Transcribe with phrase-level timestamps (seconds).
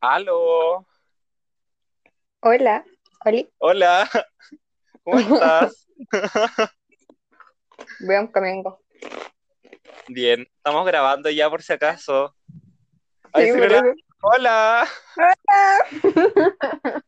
[0.00, 0.86] Aló,
[2.40, 2.84] Hola,
[3.24, 4.08] Oli, hola,
[5.02, 5.88] ¿cómo estás?
[8.32, 8.80] que vengo.
[10.06, 12.32] Bien, estamos grabando ya por si acaso.
[13.32, 13.82] Ay, eso.
[14.20, 14.86] Hola,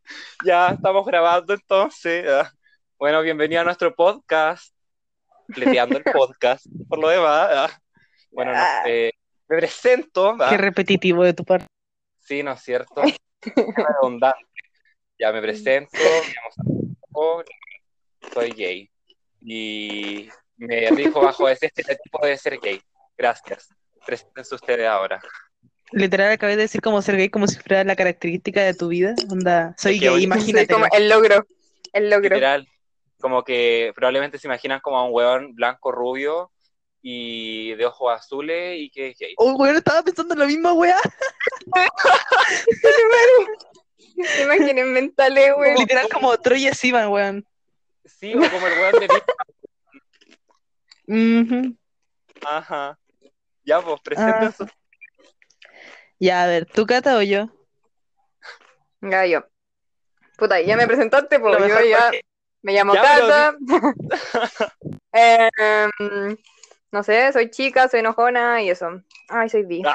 [0.45, 2.27] ya estamos grabando entonces.
[2.29, 2.51] Ah,
[2.98, 4.75] Bueno, bienvenido a nuestro podcast,
[5.47, 7.48] Leteando el podcast, por lo demás.
[7.52, 7.80] ah.
[8.33, 8.83] Bueno, no, Ah.
[8.87, 9.12] eh,
[9.48, 10.37] me presento.
[10.41, 10.48] ah.
[10.51, 11.66] Qué repetitivo de tu parte.
[12.37, 13.02] Sí, ¿no es cierto?
[13.43, 14.47] Redundante.
[15.19, 15.98] Ya me presento,
[18.33, 18.89] soy gay.
[19.41, 22.80] Y me rijo bajo ese estereotipo de ser gay.
[23.19, 23.69] Gracias.
[24.06, 25.20] Preséntense ustedes ahora.
[25.93, 29.15] Literal, acabé de decir como ser gay como si fuera la característica de tu vida.
[29.28, 30.67] Onda, soy Es que gay, hoy- imagínate.
[30.67, 31.45] Sí, como el logro,
[31.92, 32.23] el logro.
[32.28, 32.69] Literal,
[33.19, 36.53] como que probablemente se imaginan como a un hueón blanco rubio
[37.03, 39.35] y de ojos azules y que es gay.
[39.39, 40.99] Oh, weón, estaba pensando en la misma weá.
[44.42, 45.75] Imágenes mentales, güey.
[45.79, 47.45] Literal, como Troye Sivan, weón.
[48.05, 48.95] Sí, o como el hueón
[51.07, 51.77] de Ujú.
[52.47, 52.98] Ajá.
[53.64, 54.64] Ya, pues, preséntense.
[56.19, 57.48] Ya, a ver, ¿tú Cata o yo?
[59.01, 59.45] Ya yo.
[60.37, 62.25] Puta, ya me presentaste, Lo pues yo mejor ya porque-
[62.62, 63.57] me llamo Ya, pero Cata.
[65.12, 66.37] Em,
[66.92, 69.02] no sé, soy chica, soy enojona y eso.
[69.28, 69.83] Ay, soy bi.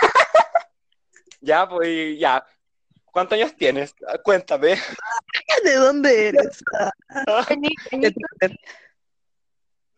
[1.42, 2.44] Ya, pues, ya.
[3.06, 3.94] ¿Cuántos años tienes?
[4.22, 4.76] Cuéntame.
[5.64, 6.62] ¿De dónde eres?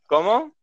[0.06, 0.54] ¿Cómo?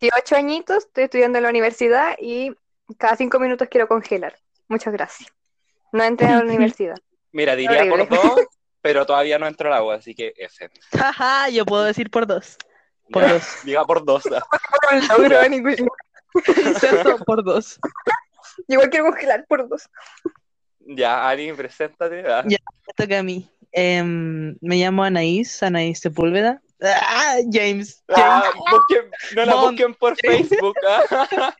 [0.00, 2.54] 18 añitos, estoy estudiando en la universidad y
[2.98, 4.36] cada cinco minutos quiero congelar.
[4.68, 5.32] Muchas gracias.
[5.92, 6.96] No entré a la universidad.
[7.32, 8.40] Mira, diría por dos,
[8.84, 10.68] pero todavía no entró el agua, así que F.
[10.92, 12.58] Jaja, yo puedo decir por dos.
[13.10, 13.42] Por Ya, dos.
[13.64, 14.24] Diga por dos.
[16.66, 17.80] Inserto por dos.
[18.68, 19.88] Igual quiero congelar por dos.
[20.80, 22.24] Ya, Ari, preséntate.
[22.30, 22.44] ah.
[22.46, 22.58] Ya.
[22.86, 23.50] Me toca a mí.
[23.72, 26.60] Em, me llamo Anaís, Anaís Sepúlveda.
[26.82, 28.04] Ah, James.
[28.08, 28.64] Ah, James.
[28.70, 30.76] busquen- no la busquen por Facebook.
[30.86, 31.54] ah.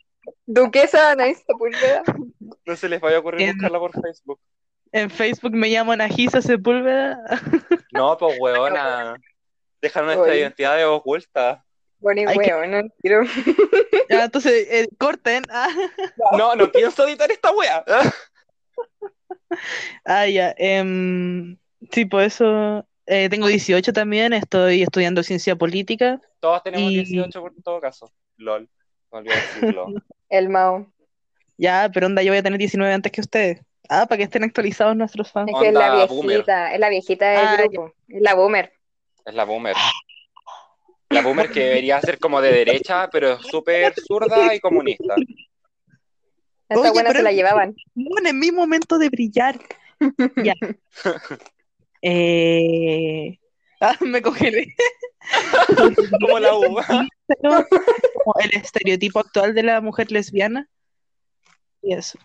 [0.47, 2.03] Duquesa Anaís Sepúlveda.
[2.67, 4.39] No se les vaya a ocurrir En- buscarla por Facebook.
[4.95, 7.19] En Facebook me llamo Anahisa Sepúlveda.
[7.93, 9.17] No, pues, huevona.
[9.83, 10.39] Deja nuestra Oye.
[10.39, 11.65] identidad de oculta.
[11.99, 13.23] Bueno, y que- quiero.
[14.09, 15.43] Ya, entonces, eh, corten.
[15.51, 15.69] Ah.
[16.39, 17.83] No, no pienso editar esta wea.
[17.89, 18.13] ah.
[20.05, 20.55] Ah, ya.
[20.59, 21.57] em,
[21.91, 26.21] sí, por eso eh, tengo 18 también, estoy estudiando ciencia política.
[26.41, 28.13] Todos tenemos Y- 18 por todo caso.
[28.37, 28.69] LOL.
[29.13, 29.87] No olvidé decirlo.
[30.29, 30.87] El Mao.
[31.57, 33.61] Ya, pero onda, yo voy a tener 19 antes que ustedes.
[33.89, 35.51] Ah, para que estén actualizados nuestros fans.
[35.53, 36.27] Es que es la boomer.
[36.29, 37.63] viejita, es la viejita del Ah, ya.
[37.65, 37.93] grupo.
[38.09, 38.73] Es la boomer.
[39.27, 39.77] Es la boomer.
[41.11, 45.15] La boomer que debería ser como de derecha, pero es súper zurda y comunista.
[46.69, 47.75] Esta buena se la llevaban.
[47.95, 49.59] Bueno, en mi momento de brillar.
[50.37, 50.55] Ya.
[52.07, 53.39] Eh,
[53.81, 54.75] Ah, me congelé.
[56.21, 56.77] Como la U.
[57.27, 57.65] Pero,
[58.25, 60.69] como el estereotipo actual de la mujer lesbiana.
[61.83, 62.19] Y eso.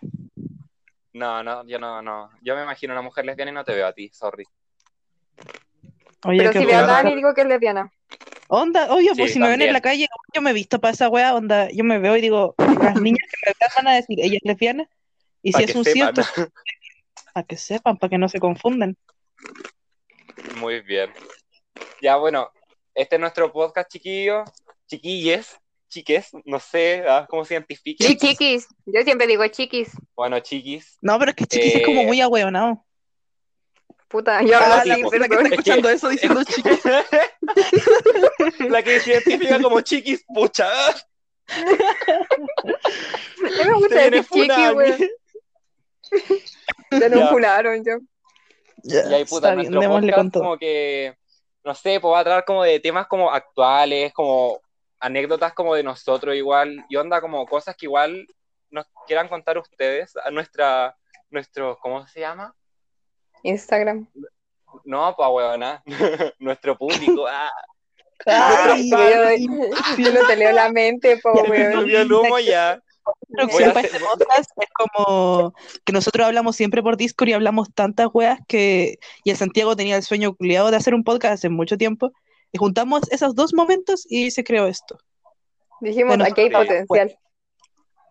[1.19, 2.29] No, no, yo no, no.
[2.41, 4.45] Yo me imagino una mujer lesbiana y no te veo a ti, sorry.
[6.23, 6.83] Oye, Pero si veo a.
[6.83, 7.91] Dani, digo que es lesbiana.
[8.47, 10.93] Onda, obvio, pues Sí, si me ven en la calle, yo me he visto para
[10.93, 13.95] esa wea, onda, yo me veo y digo, las niñas que me vean van a
[13.95, 14.89] decir, ella es lesbiana.
[15.43, 16.15] Y Pa' si es un sepan.
[16.15, 16.51] cierto,
[17.33, 18.95] para que sepan, para que no se confundan.
[20.55, 21.11] Muy bien.
[22.01, 22.49] Ya, bueno,
[22.95, 24.49] este es nuestro podcast, chiquillos,
[24.87, 28.07] chiquilles, chiques, no sé ah, cómo se identifiquen.
[28.07, 28.67] Sí, chiquis.
[28.85, 29.89] Yo siempre digo chiquis.
[30.15, 30.97] Bueno, chiquis.
[31.01, 32.85] No, pero es que chiquis es como Eh, muy ahueonado.
[34.07, 36.79] Puta, yo Ah, hablo la así, la la que está escuchando eso diciendo chiquis.
[38.69, 40.67] La que se identifica como chiquis, pucha.
[41.47, 41.63] Mí
[43.65, 45.11] me gusta decir chiqui, funada, güey.
[46.91, 47.27] Ya nos Ya.
[47.27, 47.97] funaron, yo.
[48.83, 50.43] Y ahí, puta, nuestro podcast con todo.
[50.43, 51.15] como que,
[51.63, 54.59] no sé, pues va a tratar como de temas como actuales, como
[54.99, 58.27] anécdotas como de nosotros igual, y onda como cosas que igual
[58.69, 60.95] nos quieran contar ustedes a nuestra,
[61.29, 62.53] nuestro, ¿cómo se llama?
[63.43, 64.07] Instagram.
[64.83, 65.81] No, pues huevona,
[66.39, 67.51] nuestro público, ah,
[68.25, 69.47] Ay, yo, ay,
[69.97, 72.81] yo no te leo la mente, po, me el humo ya.
[73.37, 73.75] Hacer-
[74.37, 75.53] este es como
[75.83, 79.95] que nosotros hablamos siempre por Discord y hablamos tantas weas que y el Santiago tenía
[79.95, 82.11] el sueño culiado de hacer un podcast hace mucho tiempo
[82.51, 84.97] y juntamos esos dos momentos y se creó esto.
[85.81, 87.17] Dijimos, Bueno, aquí hay potencial.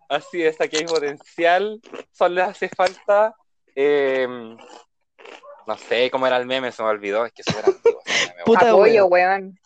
[0.08, 1.80] Así es, aquí hay potencial,
[2.12, 3.34] solo le hace falta,
[3.76, 4.26] eh,
[5.66, 8.00] no sé cómo era el meme, se me olvidó, es que eso era antiguo.
[8.46, 9.30] Puta apoyo, weón.
[9.42, 9.60] weón.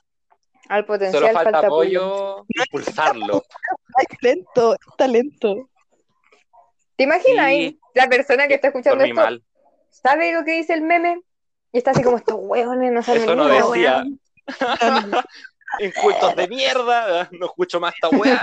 [0.68, 2.04] Al potencial Solo falta falta apoyo.
[2.06, 3.42] apoyo, impulsarlo.
[4.20, 5.68] talento, es talento.
[6.96, 7.52] ¿Te imaginas Sí.
[7.52, 9.42] ahí la persona que está escuchando esto mal.
[9.90, 11.20] sabe lo que dice el meme?
[11.72, 13.68] Y está así como estos hueones, no saben Eso no decía.
[13.68, 14.04] hueá.
[15.80, 17.28] Incultos de mierda.
[17.38, 18.40] No escucho más esta weá.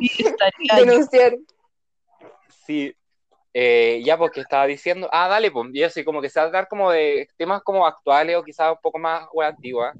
[0.00, 0.76] Yo.
[0.76, 1.36] Denunciar.
[2.66, 2.94] Sí.
[3.54, 5.08] Eh, ya, porque estaba diciendo.
[5.12, 5.68] Ah, dale, pues.
[5.72, 8.72] Y así como que se va a tratar como de temas como actuales o quizás
[8.72, 9.92] un poco más weá antigua.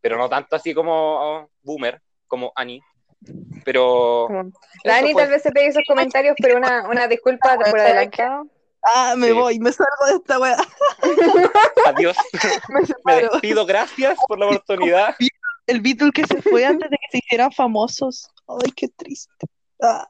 [0.00, 2.82] Pero no tanto así como oh, boomer, como Annie.
[3.64, 4.24] Pero.
[4.28, 4.52] Como-
[4.84, 5.24] La eso, Ani pues.
[5.24, 8.46] tal vez se pegue esos comentarios, pero una, una disculpa por adelantado.
[8.82, 9.32] Ah, me Sí.
[9.32, 10.56] voy, me salgo de esta weá.
[11.86, 12.16] Adiós.
[12.68, 13.66] Me Me despido.
[13.66, 15.14] Gracias por la oportunidad.
[15.66, 18.30] El Beatle que se fue antes de que se hicieran famosos.
[18.46, 19.46] Ay, qué triste.
[19.82, 20.08] Ah,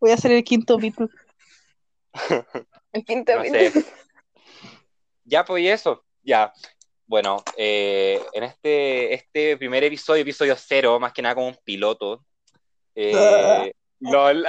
[0.00, 1.08] voy a ser el quinto Beatle.
[2.92, 3.84] El quinto No sé.
[5.24, 6.02] Ya, pues y eso.
[6.22, 6.52] Ya.
[7.06, 12.24] Bueno, eh, en este, este primer episodio, episodio cero, más que nada como un piloto.
[12.94, 14.44] eh, LOL.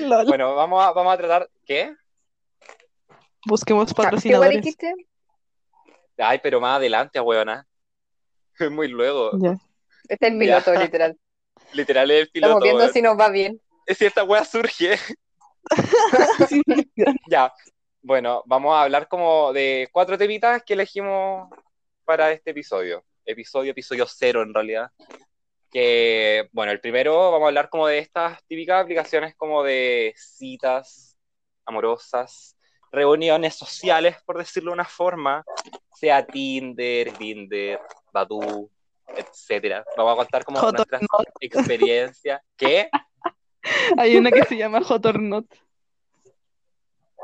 [0.00, 0.26] Lol.
[0.26, 1.50] bueno, vamos a, vamos a tratar.
[1.64, 1.94] ¿Qué?
[3.46, 4.60] Busquemos ¿Qué patrocinadores.
[4.62, 4.94] dijiste?
[6.18, 7.66] Ay, pero más adelante, weona.
[8.70, 9.30] Muy luego.
[9.40, 9.56] Ya.
[10.08, 10.80] Este es el piloto, Ya.
[10.80, 11.18] literal.
[11.72, 12.48] Literal es el piloto.
[12.50, 12.92] Estamos viendo weón.
[12.92, 13.60] si nos va bien.
[13.86, 14.98] Si esta wea surge.
[16.48, 16.62] Sí,
[17.28, 17.52] Ya.
[18.02, 21.48] Bueno, vamos a hablar como de cuatro temitas que elegimos
[22.04, 23.02] para este episodio.
[23.24, 24.90] Episodio, episodio cero en realidad.
[25.70, 31.16] Que, bueno, el primero vamos a hablar como de estas típicas aplicaciones como de citas
[31.64, 32.56] amorosas,
[32.94, 35.44] reuniones sociales, por decirlo de una forma,
[35.94, 37.80] sea Tinder, Tinder,
[38.12, 38.70] Badoo,
[39.08, 39.84] etcétera.
[39.96, 41.02] Vamos a contar como Hot nuestras
[41.40, 42.40] experiencias.
[42.56, 42.88] ¿Qué?
[43.98, 45.46] Hay una que se llama Hot or Not.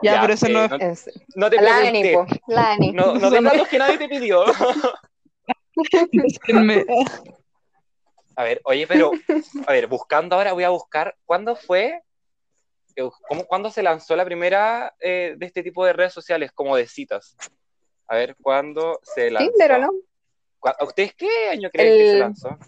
[0.02, 1.10] Ya, Ya, pero eso eh, no es.
[1.34, 2.34] no, te La Ani, pregunté.
[2.46, 2.52] po.
[2.54, 2.92] La Ani.
[2.92, 4.44] No, no no- datos que nadie te pidió.
[8.36, 9.10] A ver, oye, pero,
[9.66, 12.00] a ver, buscando ahora, voy a buscar, ¿cuándo fue?
[13.28, 16.86] ¿Cómo, ¿Cuándo se lanzó la primera eh, de este tipo de redes sociales, como de
[16.86, 17.36] citas?
[18.08, 19.50] A ver, ¿cuándo se lanzó?
[19.52, 19.92] Tinder, ¿o no?
[20.58, 22.58] ¿Cu- ¿Ustedes qué año creen que se lanzó?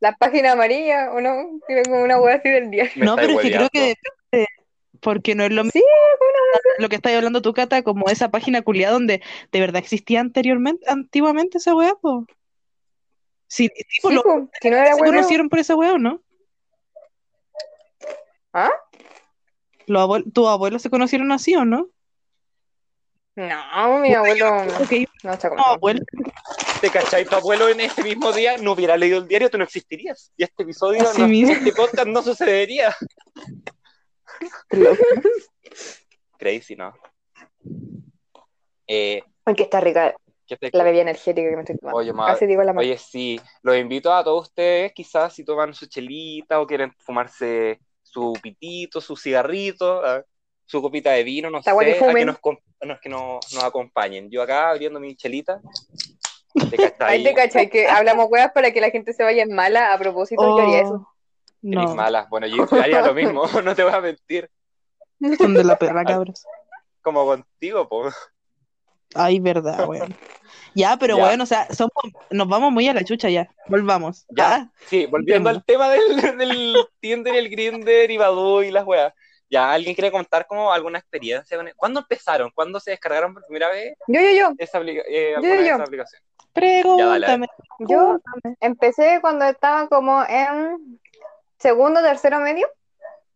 [0.00, 1.60] La página amarilla, ¿o no?
[1.66, 2.90] Tiene como una hueá así del día.
[2.96, 3.94] Me No, pero es que creo que
[4.32, 4.48] depende,
[5.00, 5.84] porque no es lo mismo Sí,
[6.78, 9.22] lo que estáis hablando tú, Cata, como esa página culiada donde
[9.52, 12.26] de verdad existía anteriormente, antiguamente esa weá, po.
[13.46, 16.22] Sí, tipo, Sí, los po, si no era se conocieron por esa weá, ¿o no?
[18.52, 18.70] ¿Ah?
[19.86, 21.88] ¿Los abuel- ¿Tus abuelos se conocieron así o no?
[23.34, 24.46] No, mi abuelo
[24.80, 24.92] Ok,
[25.22, 26.00] no está no, con abuelo.
[26.82, 27.24] ¿Te cachai?
[27.24, 30.30] Tu abuelo en ese mismo día no hubiera leído el diario, tú no existirías.
[30.36, 32.94] Y este episodio, no, este podcast no sucedería.
[36.38, 36.92] Crazy, ¿no?
[38.86, 40.14] Eh, Ay, que está rica
[40.46, 41.98] ¿qué te- la bebida energética que me estoy tomando.
[41.98, 42.80] Oye, ma- Casi digo la marca.
[42.86, 47.80] Oye, sí, los invito a todos ustedes, quizás si toman su chelita o quieren fumarse
[48.12, 50.22] su pitito, su cigarrito, ah,
[50.66, 52.36] su copita de vino, no Está bueno que sé, a que nos,
[52.82, 54.30] nos- que nos, nos acompañen.
[54.30, 55.60] Yo acá abriendo mi chelita,
[56.70, 59.54] te cachai, Ahí te cachai que hablamos huevas para que la gente se vaya en
[59.54, 60.42] mala a propósito.
[60.42, 60.94] Yo haría eso.
[60.94, 61.08] Oh,
[61.62, 62.28] eres no, malas.
[62.28, 64.50] Bueno, yo yo haría lo mismo, no te voy a mentir,
[65.38, 66.44] son de la perra, cabros.
[67.00, 68.10] como contigo, po.
[69.14, 70.14] Ay, verdad, weón.
[70.74, 71.24] Ya, pero Ya.
[71.26, 71.92] bueno, o sea, somos,
[72.30, 73.48] nos vamos muy a la chucha ya.
[73.66, 74.24] Volvamos.
[74.30, 74.54] Ya.
[74.54, 79.12] Ah, Sí, volviendo al tema del, del Tinder, el Grindr y Badoo y las weas.
[79.50, 82.50] Ya, ¿alguien quiere contar como alguna experiencia con ¿Cuándo empezaron?
[82.54, 84.50] ¿Cuándo se descargaron por primera vez Yo, yo, yo.
[84.56, 85.54] esa eh, Yo, yo.
[85.54, 86.26] esas aplicaciones?
[86.54, 87.46] pregúntame.
[87.80, 88.56] Yo pregúntame.
[88.60, 90.98] empecé cuando estaba como en
[91.58, 92.66] segundo, tercero medio.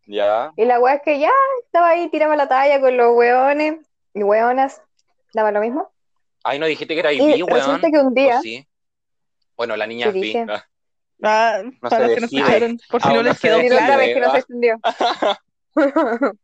[0.07, 0.53] Ya.
[0.57, 1.33] Y la wea es que ya
[1.65, 3.79] estaba ahí, tiraba la talla con los weones
[4.15, 4.81] y weonas.
[5.35, 5.91] Daba lo mismo.
[6.49, 7.49] Ay, no dijiste que era Y IB, weón.
[7.59, 8.39] resulta que un día.
[8.39, 8.65] ¿O sí?
[9.57, 10.21] Bueno, la niña ¿Qué es bi.
[10.23, 10.47] dije?
[10.49, 10.65] Ah,
[11.23, 13.97] Ah, No para los que no escucharon, por si Aún no no les quedó claro.
[13.99, 14.39] vez que no se Ah.
[14.39, 14.79] extendió.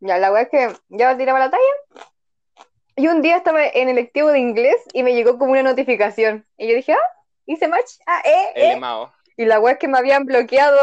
[0.00, 1.62] ya, la wea es que ya tiraba la talla.
[2.96, 6.46] Y un día estaba en el lectivo de inglés y me llegó como una notificación.
[6.56, 7.12] Y yo dije, ah,
[7.44, 7.90] hice match.
[8.06, 9.06] Ah, eh, El eh.
[9.36, 10.78] Y la wea es que me habían bloqueado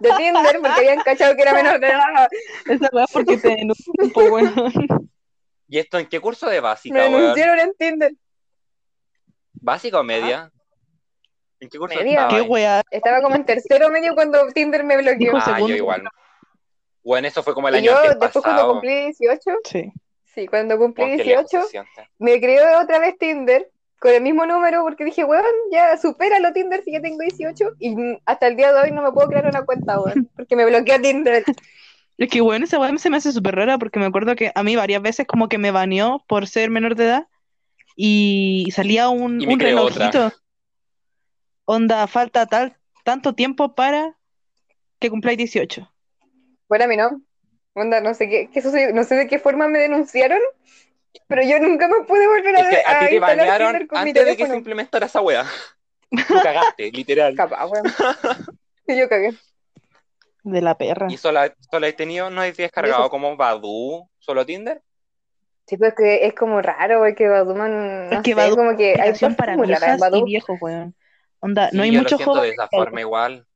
[0.00, 2.28] de Tinder porque habían cachado que era menor de edad.
[2.68, 4.52] Esa weá porque te denuncian, weón.
[5.68, 7.20] ¿Y esto en qué curso de básica, Me weón?
[7.20, 8.12] denunciaron en Tinder.
[9.54, 10.50] ¿Básica o media?
[11.60, 12.22] ¿En qué curso Media.
[12.22, 12.34] estabas?
[12.34, 12.82] Qué weá.
[12.90, 15.32] Estaba como en tercero medio cuando Tinder me bloqueó.
[15.36, 16.02] Ah, yo igual.
[17.02, 19.92] Bueno, eso fue como el Y año yo, después cuando cumplí 18, Sí.
[20.34, 22.08] sí, cuando cumplí lejos 18, se siente.
[22.18, 26.82] me creó otra vez Tinder con el mismo número porque dije, weón, ya supéralo Tinder
[26.82, 27.94] si ya tengo 18 y
[28.26, 31.00] hasta el día de hoy no me puedo crear una cuenta, weón, porque me bloqueó
[31.00, 31.44] Tinder.
[32.16, 34.62] Es que bueno, esa weá se me hace súper rara porque me acuerdo que a
[34.62, 37.28] mí varias veces como que me baneó por ser menor de edad
[37.96, 40.32] y salía un, Y relojito.
[41.64, 44.16] Onda, falta tal, tanto tiempo para
[44.98, 45.90] que cumpláis 18.
[46.68, 47.22] Bueno, a mí no.
[47.74, 50.38] Onda, no sé qué, qué sucedió, no sé de qué forma me denunciaron,
[51.26, 54.36] pero yo nunca me pude volver a, Es que a ti te mi antes de
[54.36, 55.44] que se implementara esa wea.
[56.10, 57.34] Tú cagaste, literal.
[57.34, 57.84] Capaz, weón.
[58.86, 59.34] Y yo cagué.
[60.44, 61.06] De la perra.
[61.10, 64.82] ¿Y solo, solo has tenido, no has descargado como Badu, solo Tinder?
[65.66, 68.76] Sí, pues que es como raro, porque Badoo, man, no Es que sé, Badoo como
[68.76, 70.24] que hay para muy viejas y Badoo.
[70.26, 70.94] viejos, weón.
[71.40, 72.44] Onda, Sí, no hay yo lo mucho siento juego.
[72.44, 73.46] de esa forma igual.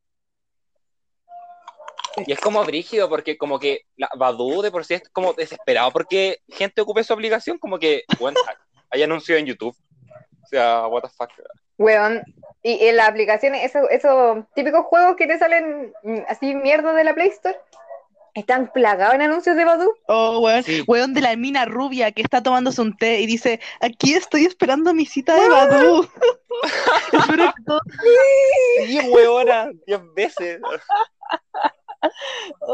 [2.27, 5.93] Y es como brígido porque como que la Badu de por sí es como desesperado
[5.93, 8.41] porque gente ocupe su aplicación como que, bueno,
[8.91, 9.77] hay anuncios en YouTube.
[10.43, 11.31] O sea, what the fuck.
[11.79, 12.23] Weón.
[12.63, 17.05] Y en las aplicaciones, esos, esos típicos juegos que te salen mm, así mierda de
[17.05, 17.57] la Play Store,
[18.35, 19.95] están plagados en anuncios de Badoo.
[20.07, 20.63] Oh, weón.
[20.65, 20.83] Sí.
[20.87, 24.93] Weón de la mina rubia que está tomándose un té y dice, aquí estoy esperando
[24.93, 26.09] mi cita de Badoo.
[27.13, 27.81] Espero que todo-
[28.87, 30.61] Sí, huevona, 10 veces.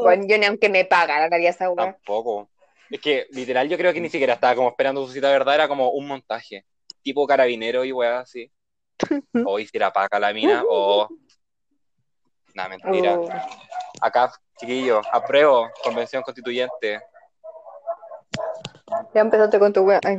[0.03, 1.93] Bueno, yo ni aunque me pagaran haría esa weá.
[1.93, 2.49] Tampoco.
[2.91, 5.55] Es que literal yo creo que ni siquiera estaba como esperando su cita de verdad,
[5.55, 6.65] era como un montaje.
[7.03, 8.51] Tipo carabinero y weá así.
[9.45, 11.09] O hiciera paca la mina, o.
[12.55, 13.19] Nah, mentira.
[13.19, 13.29] Oh.
[14.01, 17.01] Acá, chiquillo, apruebo, convención constituyente.
[19.15, 20.01] Ya empezaste con tu weá.
[20.05, 20.19] Ay.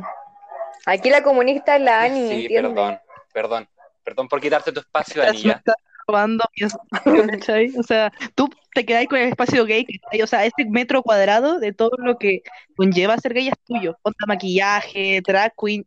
[0.86, 2.72] Aquí la comunista es la Ani, sí, ¿entiendes?
[2.72, 3.00] perdón,
[3.32, 3.68] perdón.
[4.04, 5.74] Perdón por quitarte tu espacio, me estás
[6.06, 7.72] robando mi espacio, ¿cachai?
[7.76, 10.22] O sea, tú te quedáis con el espacio gay, ¿cachai?
[10.22, 12.42] O sea, ese metro cuadrado de todo lo que
[12.76, 13.98] conlleva ser gay es tuyo.
[14.02, 15.84] Onda maquillaje, drag queen,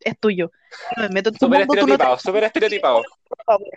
[0.00, 0.50] es tuyo.
[0.96, 3.02] Yo me meto en tu Súper mundo, tú no te- estereotipado, súper estereotipado.
[3.28, 3.68] por favor.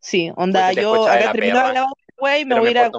[0.00, 2.70] Sí, onda, Porque yo acá la termino perra, de grabar, güey, y me voy a
[2.70, 2.90] ir a.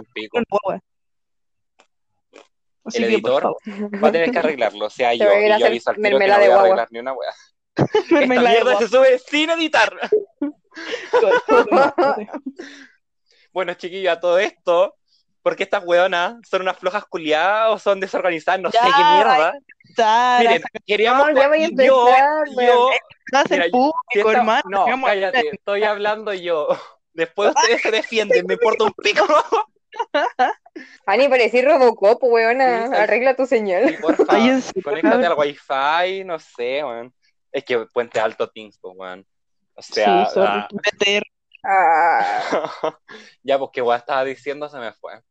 [2.83, 3.57] Así El que, editor
[4.03, 5.25] va a tener que arreglarlo, o sea, yo.
[5.31, 7.31] Y yo aviso al tiro que no voy a arreglar ni una wea.
[7.75, 9.93] Esta mierda se sube sin editar.
[13.53, 14.95] Bueno, chiquillos, a todo esto,
[15.41, 18.61] ¿por qué estas weonas son unas flojas culiadas o son desorganizadas?
[18.61, 19.53] No sé qué mierda.
[20.39, 21.31] Miren, queríamos.
[21.31, 22.89] No, ya voy a yo, empezar, yo,
[23.29, 24.63] mira, el si público, esta- hermano.
[24.69, 26.67] No, cállate, estoy hablando yo.
[27.13, 29.25] Después ustedes se defienden, me importa un pico.
[31.05, 32.87] Ani, parecí Robocop, weona.
[32.87, 32.93] Sí.
[32.95, 33.89] Arregla tu señal.
[33.89, 34.25] Sí, porfa,
[34.83, 37.13] conéctate al wifi, no sé, weón.
[37.51, 39.25] Es que Puente Alto Things, pues, weón.
[39.75, 40.67] O sea, sí, ah,
[41.63, 42.97] Ah.
[43.43, 45.21] ya, pues que weón estaba diciendo se me fue.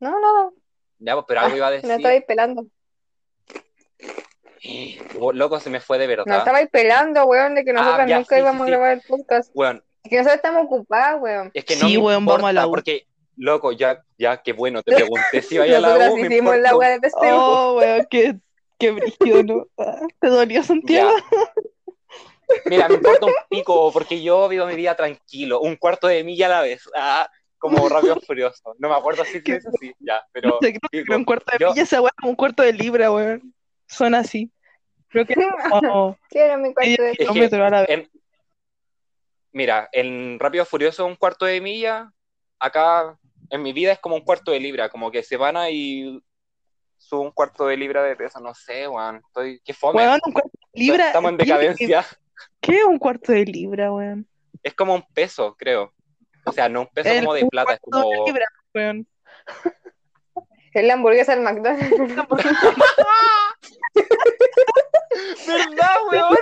[0.00, 0.52] No, no,
[0.98, 1.90] Ya, pues, pero algo iba a no decir.
[1.96, 2.66] estabais pelando.
[5.18, 6.38] Oh, Loco, se me fue de No verdad.
[6.38, 9.02] estabais pelando, weón, de que nosotras Ah, ya, nunca sí, íbamos sí, a grabar el
[9.02, 9.50] podcast.
[9.54, 11.50] Weón, Es que nosotros estamos ocupadas, weón.
[11.54, 12.70] es que no Sí, me weón, vamos a la U.
[12.70, 16.58] porque, loco, ya, ya, qué bueno, te pregunté si vaya a la U, me hicimos
[16.58, 17.16] la weá de PSU.
[17.22, 18.36] Oh, weón, qué,
[18.78, 19.66] qué brígido, ¿no?
[19.78, 21.10] Ah, ¿Te dolió, Santiago?
[22.66, 26.46] Mira, me importa un pico, porque yo vivo mi vida tranquilo, un cuarto de milla
[26.46, 27.28] a la vez, ah,
[27.60, 28.74] como rápido furioso.
[28.78, 31.52] No me acuerdo si es así, ya, pero No sé, creo que digo, un cuarto
[31.52, 33.54] de yo- milla esa weá es como un cuarto de libra, weón.
[33.86, 34.50] Son así.
[35.08, 35.34] Creo que
[35.70, 37.16] como Quiero mi cuarto de...
[37.16, 37.90] Kilómetro a la vez.
[37.90, 38.10] en-
[39.52, 42.12] mira, en Rápido Furioso un cuarto de milla,
[42.58, 43.18] acá
[43.50, 46.22] en mi vida es como un cuarto de libra, como que se van y
[46.96, 49.98] subo un cuarto de libra de peso, no sé, weón, estoy, qué fome.
[49.98, 51.06] Weón, un cuarto de libra.
[51.08, 52.06] Estamos en ¿qué- decadencia.
[52.60, 54.26] ¿Qué es un cuarto de libra, weón?
[54.62, 55.92] Es como un peso, creo.
[56.44, 58.26] O sea, no un peso El- como de plata, es como...
[60.72, 61.90] Es la hamburguesa del McDonald's.
[65.46, 66.36] ¿Verdad, weón?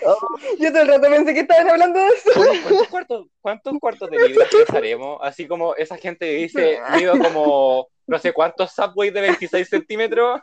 [0.60, 2.30] Yo todo el rato pensé que estaban hablando de eso.
[2.34, 5.18] ¿Cuántos cuartos, cuántos cuartos de libra pesaremos?
[5.22, 10.40] Así como esa gente dice, mido como no sé cuántos subways de 26 centímetros.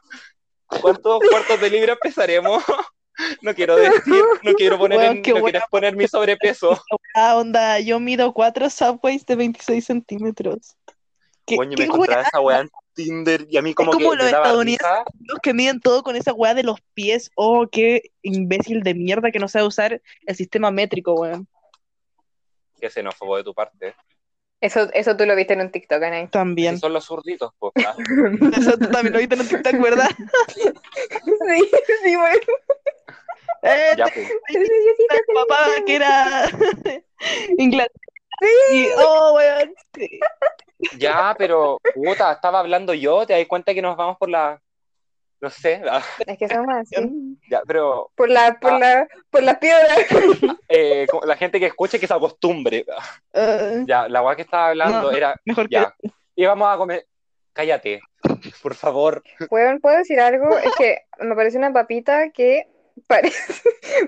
[0.81, 2.63] ¿Cuántos cuartos de libra pesaremos?
[3.41, 5.51] No quiero decir, no quiero poner, en- qué no buena.
[5.51, 6.79] quiero exponer mi sobrepeso.
[7.15, 10.75] Ah, onda, yo mido cuatro subways de 26 centímetros.
[11.45, 12.27] ¿Qué, Coño, me qué encontraba weá?
[12.27, 14.87] esa weá en Tinder y a mí como, como que los me daba estadounidenses.
[14.89, 15.03] risa.
[15.21, 17.31] Los que miden todo con esa weá de los pies.
[17.35, 21.47] Oh, qué imbécil de mierda que no sabe usar el sistema métrico, weón.
[22.81, 23.95] Que xenófobo de tu parte.
[24.59, 26.27] Eso, eso tú lo viste en un TikTok, Anay.
[26.27, 26.79] También.
[26.79, 27.71] Son los zurditos, po.
[27.77, 27.95] Ah,
[28.57, 30.09] Eso tú también lo viste en un TikTok, ¿verdad?
[30.57, 31.69] Sí,
[32.03, 32.39] sí, bueno.
[33.65, 34.29] Eh, Ya, pues.
[34.49, 36.49] el papá que era
[37.57, 37.93] Inglaterra.
[38.71, 39.73] Y, oh, weón.
[39.95, 40.19] sí.
[40.97, 44.61] Ya, pero, puta, estaba hablando yo, te das cuenta que nos vamos por la.
[45.41, 46.95] No sé, ah, Es que somos así.
[47.49, 48.79] ya, pero Por la, por Ah.
[48.79, 49.99] la, por las piedras.
[50.69, 52.85] eh, la gente que escuche que se acostumbre.
[53.33, 55.11] Eh, Ya, la weá que estaba hablando No.
[55.11, 55.93] era, mejor que ya,
[56.35, 57.05] íbamos a comer.
[57.53, 58.01] Cállate,
[58.61, 59.23] por favor.
[59.49, 60.57] Weón, ¿puedo decir algo?
[60.57, 62.67] Es que me parece una papita que
[63.07, 63.63] parece,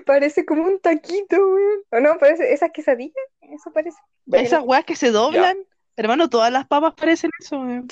[0.06, 1.80] parece como un taquito, weón.
[1.90, 2.18] ¿O no?
[2.18, 3.14] Parece esas quesadillas.
[3.40, 3.98] eso parece.
[4.32, 5.56] Esas weas que se doblan.
[5.96, 7.58] Hermano, todas las papas parecen eso.
[7.58, 7.88] weón.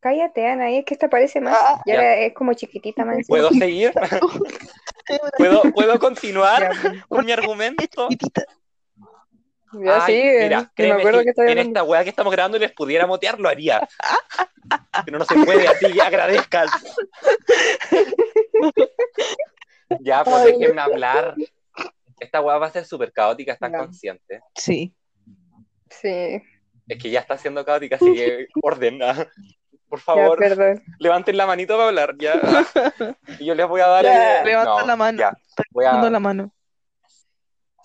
[0.00, 1.56] Cállate, Ana, ahí es que esta parece más.
[1.58, 3.16] Ah, y ahora es como chiquitita más.
[3.18, 3.38] encima.
[3.38, 3.92] ¿Puedo seguir?
[5.38, 7.04] ¿Puedo, ¿Puedo continuar Ya, pues.
[7.06, 8.08] con mi argumento?
[8.08, 8.44] Chiquitita.
[9.80, 12.58] Ya Ay, sí, mira, no me acuerdo que que en esta weá que estamos grabando
[12.58, 13.88] les pudiera motear, lo haría.
[15.04, 16.68] Pero no se puede, así que agradezcan.
[20.00, 20.52] Ya, pues Ay.
[20.58, 21.34] déjenme hablar.
[22.20, 23.78] Esta weá va a ser súper caótica, están Ya.
[23.78, 24.40] conscientes.
[24.54, 24.94] Sí.
[25.90, 26.42] Sí,
[26.88, 29.28] Es que ya está siendo caótica, así que ordena.
[29.88, 30.82] Por ya, favor, perdón.
[30.98, 32.34] levanten la manito para hablar, ya.
[33.38, 34.40] Y yo les voy a dar Ya.
[34.40, 34.46] el...
[34.46, 35.18] Levanta no, la mano.
[35.18, 35.32] Ya,
[35.70, 36.10] voy Dando a...
[36.10, 36.52] la mano.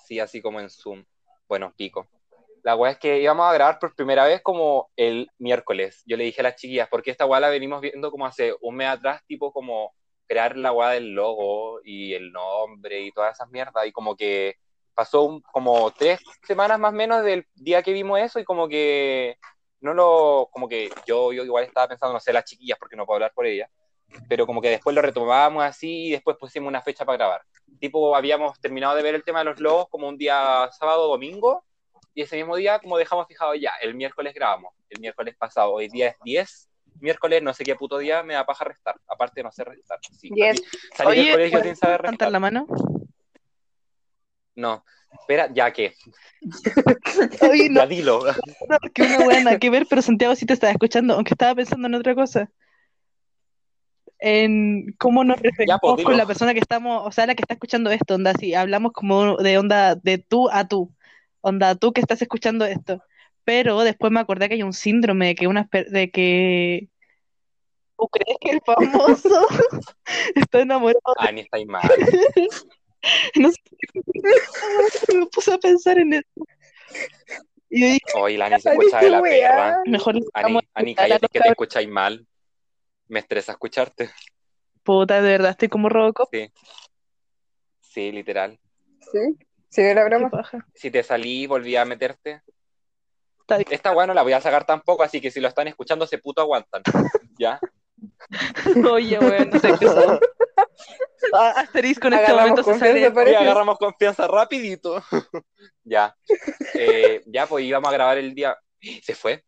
[0.05, 1.05] Sí, así como en Zoom.
[1.47, 2.07] Bueno, pico.
[2.63, 6.01] La weá es que íbamos a grabar por primera vez como el miércoles.
[6.05, 8.75] Yo le dije a las chiquillas, porque esta weá la venimos viendo como hace un
[8.75, 9.93] mes atrás, tipo como
[10.29, 13.85] crear la weá del logo y el nombre y todas esas mierdas.
[13.87, 14.55] Y como que
[14.93, 18.67] pasó un- como tres semanas más o menos del día que vimos eso y como
[18.69, 19.37] que
[19.81, 23.05] no lo, como que yo, yo igual estaba pensando, no sé, las chiquillas, porque no
[23.05, 23.69] puedo hablar por ellas,
[24.29, 27.41] pero como que después lo retomábamos así y después pusimos una fecha para grabar
[27.79, 31.63] tipo habíamos terminado de ver el tema de los logos como un día sábado domingo
[32.13, 35.87] y ese mismo día como dejamos fijado ya, el miércoles grabamos, el miércoles pasado, hoy
[35.87, 36.68] día es 10,
[37.01, 39.99] miércoles no sé qué puto día me da paja restar, aparte no sé restar.
[40.17, 40.57] Sí, Diez.
[40.61, 42.31] salí- salí del Oye, colegio sin saber restar.
[42.31, 42.65] la mano.
[44.55, 45.93] No, espera, ya que,
[47.41, 48.23] Oye, no, ya dilo.
[48.93, 51.95] que una nada que ver, pero Santiago sí te estaba escuchando, aunque estaba pensando en
[51.95, 52.49] otra cosa.
[54.21, 57.53] En cómo nos referimos pues, con la persona que estamos, o sea, la que está
[57.53, 60.93] escuchando esto, onda, si hablamos como de onda de tú a tú,
[61.39, 63.01] onda tú que estás escuchando esto.
[63.49, 66.87] Pero después me acordé que hay un síndrome de que una de que
[67.97, 69.47] ¿Tú crees que el famoso
[70.35, 70.99] está enamorado?
[71.17, 71.81] Ani está ahí mal.
[73.35, 73.57] No sé,
[75.17, 76.45] me puse a pensar en eso.
[77.69, 79.81] Y yo dije, Hoy la Ani se escucha de la perra.
[79.85, 82.27] mejor Ani, la cállate que te escucháis mal.
[83.07, 84.11] Me estresa escucharte.
[84.83, 86.27] Puta, de verdad, estoy como Robocop.
[86.31, 86.51] Sí.
[87.79, 88.59] Sí, literal.
[89.11, 89.19] Sí,
[89.69, 90.45] sí, era Qué broma.
[90.75, 92.43] Si te salí y volví a meterte.
[93.49, 93.67] Está bien.
[93.71, 96.19] Esta weá no la voy a sacar tampoco, así que si lo están escuchando, se
[96.19, 96.83] puto aguantan.
[97.39, 97.59] ¿Ya?
[98.87, 100.19] Oye, weón, no sé qué son.
[101.33, 103.01] Ah, Asterisco en este momento se sale.
[103.01, 105.03] Y agarramos confianza rapidito.
[105.83, 106.15] ya.
[106.73, 108.57] Eh, ya, pues íbamos a grabar el día.
[109.03, 109.43] ¿Se fue?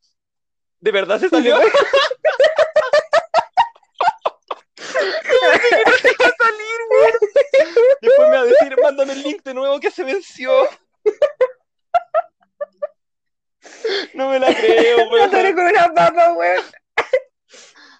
[0.81, 1.57] ¿De verdad se salió?
[8.01, 10.51] Después me va a decir, mándame el link de nuevo que se venció.
[14.13, 15.29] No me la creo, No weón.
[15.31, 16.63] con una papa, weón.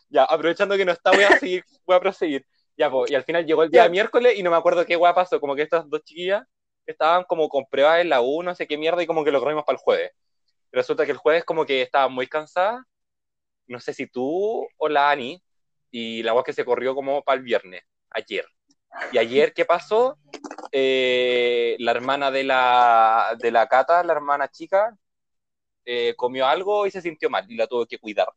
[0.10, 2.46] Ya, aprovechando que no está, voy a seguir, voy a proseguir.
[2.76, 3.90] Ya, pues, y al final llegó el día Ya.
[3.90, 6.44] miércoles y no me acuerdo qué weá pasó, como que estas dos chiquillas
[6.86, 9.40] estaban como con pruebas en la U, no sé qué mierda, y como que lo
[9.40, 10.12] corrimos para el jueves.
[10.74, 12.84] Resulta que el jueves como que estaba muy cansada,
[13.68, 15.42] no sé si tú o la Ani,
[15.92, 18.46] y la weá que se corrió como para el viernes, ayer.
[19.14, 20.18] Y ayer, ¿qué pasó?
[20.74, 24.94] Eh, la hermana de la, de la Cata, la hermana chica,
[25.86, 28.28] eh, comió algo y se sintió mal y la tuvo que cuidar.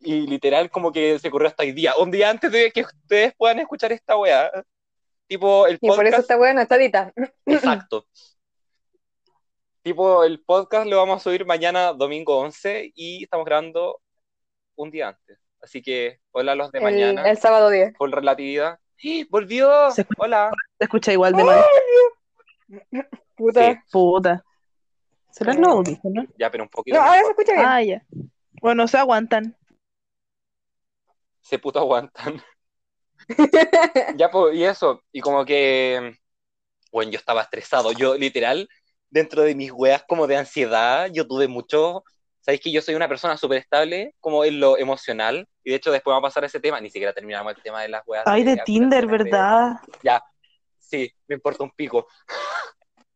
[0.00, 3.34] Y literal como que se corrió hasta hoy día, un día antes de que ustedes
[3.36, 4.50] puedan escuchar esta weá.
[5.26, 7.12] Tipo el Y por eso podcast, está buena, está dita.
[7.46, 8.06] exacto.
[9.82, 14.00] Tipo el podcast lo vamos a subir mañana domingo 11 y estamos grabando
[14.76, 15.38] un día antes.
[15.60, 17.94] Así que hola a los de El, mañana, el sábado 10.
[17.96, 18.78] full relatividad.
[19.30, 19.90] ¡Volvió!
[19.90, 20.22] Se escucha.
[20.22, 20.50] Hola.
[20.78, 21.64] Se escucha igual de mal.
[23.36, 23.72] Puta.
[23.72, 23.78] Sí.
[23.90, 24.44] Puta.
[25.32, 26.26] ¿Será los audífonos?
[26.38, 27.66] Ya, pero un poquito No, ahora se escucha bien.
[27.66, 28.02] Ah, ya.
[28.60, 29.56] Bueno, se aguantan.
[31.40, 32.40] se puto aguantan.
[34.16, 36.12] Ya, pues, y eso, y como que,
[36.90, 38.68] bueno, yo estaba estresado, yo literal,
[39.10, 42.04] dentro de mis weas como de ansiedad, yo tuve mucho,
[42.40, 45.90] sabéis que yo soy una persona súper estable, como en lo emocional, y de hecho
[45.92, 48.24] después vamos a pasar a ese tema, ni siquiera terminamos el tema de las weas.
[48.26, 49.76] Ay, de Tinder, de- ¿verdad?
[50.02, 50.22] Ya,
[50.78, 52.06] sí, me importa un pico.
[52.26, 52.30] Qué mal.
[52.32, 53.11] Ya, pues,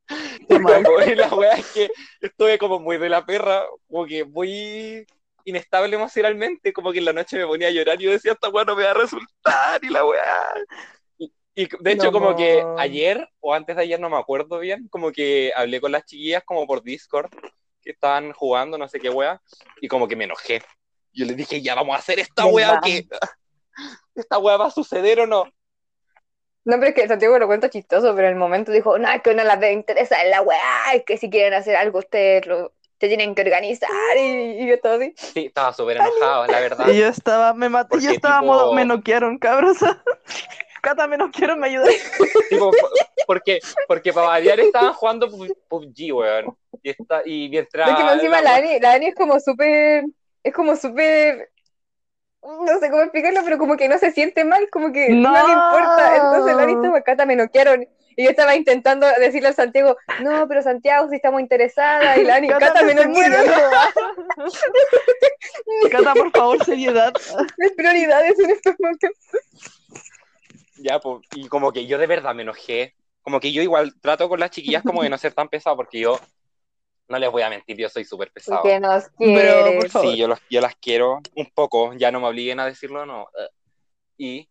[0.48, 1.90] y la wea es que
[2.20, 5.06] estuve como muy de la perra, como que muy
[5.44, 8.48] inestable emocionalmente, como que en la noche me ponía a llorar y yo decía, esta
[8.48, 10.54] wea no me va a resultar, y la wea.
[11.18, 12.12] Y, y de hecho, No.
[12.12, 15.92] como que ayer, o antes de ayer, no me acuerdo bien, como que hablé con
[15.92, 17.30] las chiquillas como por Discord,
[17.82, 19.40] que estaban jugando, no sé qué wea,
[19.80, 20.62] y como que me enojé.
[21.12, 22.78] Yo les dije, ya vamos a hacer esta ¿Verdad?
[22.78, 23.06] ¿o qué?
[24.14, 25.44] ¿Esta wea va a suceder o no?
[26.66, 29.22] No, pero es que Santiago lo cuenta chistoso, pero en el momento dijo, no, es
[29.22, 32.44] que no las debe interesar en la weá, es que si quieren hacer algo ustedes
[32.46, 35.14] lo, se tienen que organizar y, y yo todo así.
[35.16, 36.88] Sí, estaba súper enojado, la verdad.
[36.88, 39.78] Y yo estaba, me maté, yo estaba tipo- modo, me noquearon, cabros.
[40.82, 41.88] Cata, me noquearon, me ayudas.
[42.50, 42.70] Tipo,
[43.26, 46.56] Porque, porque para variar estaban jugando Pub- PUBG, weón.
[46.82, 47.88] Y, está, y mientras.
[47.90, 50.04] Es que encima la- la Ani, la Ani es como súper,
[50.44, 51.50] es como súper,
[52.46, 55.46] no sé cómo explicarlo, pero como que no se siente mal, como que no, No.
[55.46, 56.16] le importa.
[56.16, 57.86] Entonces la estaba acá, me noquearon.
[58.18, 62.16] Y yo estaba intentando decirle al Santiago, no, pero Santiago, si estamos interesadas.
[62.16, 63.46] Y la Ani, Cata, Cata, me me noquearon.
[65.90, 67.12] Cata, por favor, seriedad.
[67.58, 69.10] Mis prioridades en estos momentos.
[70.78, 72.94] Ya, pues, y como que yo de verdad me enojé.
[73.22, 75.98] Como que yo igual trato con las chiquillas como de no ser tan pesado, porque
[75.98, 76.18] yo
[77.08, 78.62] no les voy a mentir, yo soy súper pesado.
[78.62, 79.76] Que nos Pero, quiere.
[79.78, 80.10] por favor.
[80.10, 83.28] Sí, yo, los, yo las quiero un poco, ya no me obliguen a decirlo, no.
[83.38, 83.48] eh.
[84.18, 84.48] Y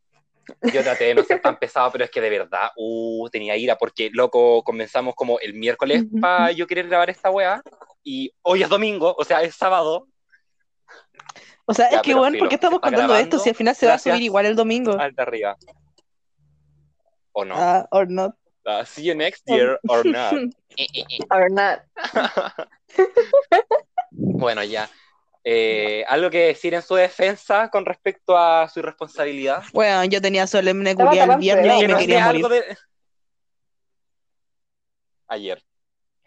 [0.71, 3.77] yo traté de no ser tan pesado, pero es que de verdad, uh, tenía ira,
[3.77, 7.61] porque loco, comenzamos como el miércoles para yo querer grabar esta weá,
[8.03, 10.07] y hoy es domingo, o sea, es sábado,
[11.65, 13.23] O sea, Ya, es que, bueno, filo, ¿por qué estamos contando grabando.
[13.23, 14.91] esto si al final se va a subir igual el domingo?
[14.99, 15.57] al de arriba.
[17.31, 17.55] ¿O no?
[17.57, 18.35] Ah, or not.
[18.65, 20.34] Ah, see you next year or not.
[20.78, 21.19] Eh, eh, eh.
[21.32, 21.80] Or not.
[24.12, 24.89] Bueno, ya.
[25.43, 29.63] Eh, ¿Algo que decir en su defensa con respecto a su irresponsabilidad?
[29.73, 32.47] Bueno, yo tenía solemne culiar el viernes y que me quería morir.
[32.47, 32.78] de...
[35.28, 35.63] Ayer.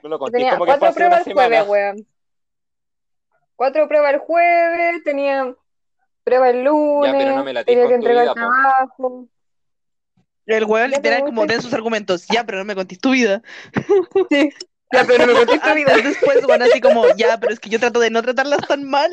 [0.03, 2.07] No lo conté Tenía como que fue cuatro una pruebas el jueves, weón.
[3.57, 5.55] Cuatro pruebas el jueves, tenía
[6.23, 8.35] prueba el lunes, pero no me la tenía que entregar el po.
[8.35, 9.29] trabajo.
[10.49, 12.27] El weón literal como den sus argumentos.
[12.29, 13.43] Ya, pero no me contés tu vida.
[14.31, 14.51] Sí.
[14.91, 15.95] Ya, pero no me contés tu vida.
[16.03, 19.11] Después, bueno, así como, ya, pero es que yo trato de no tratarlas tan mal.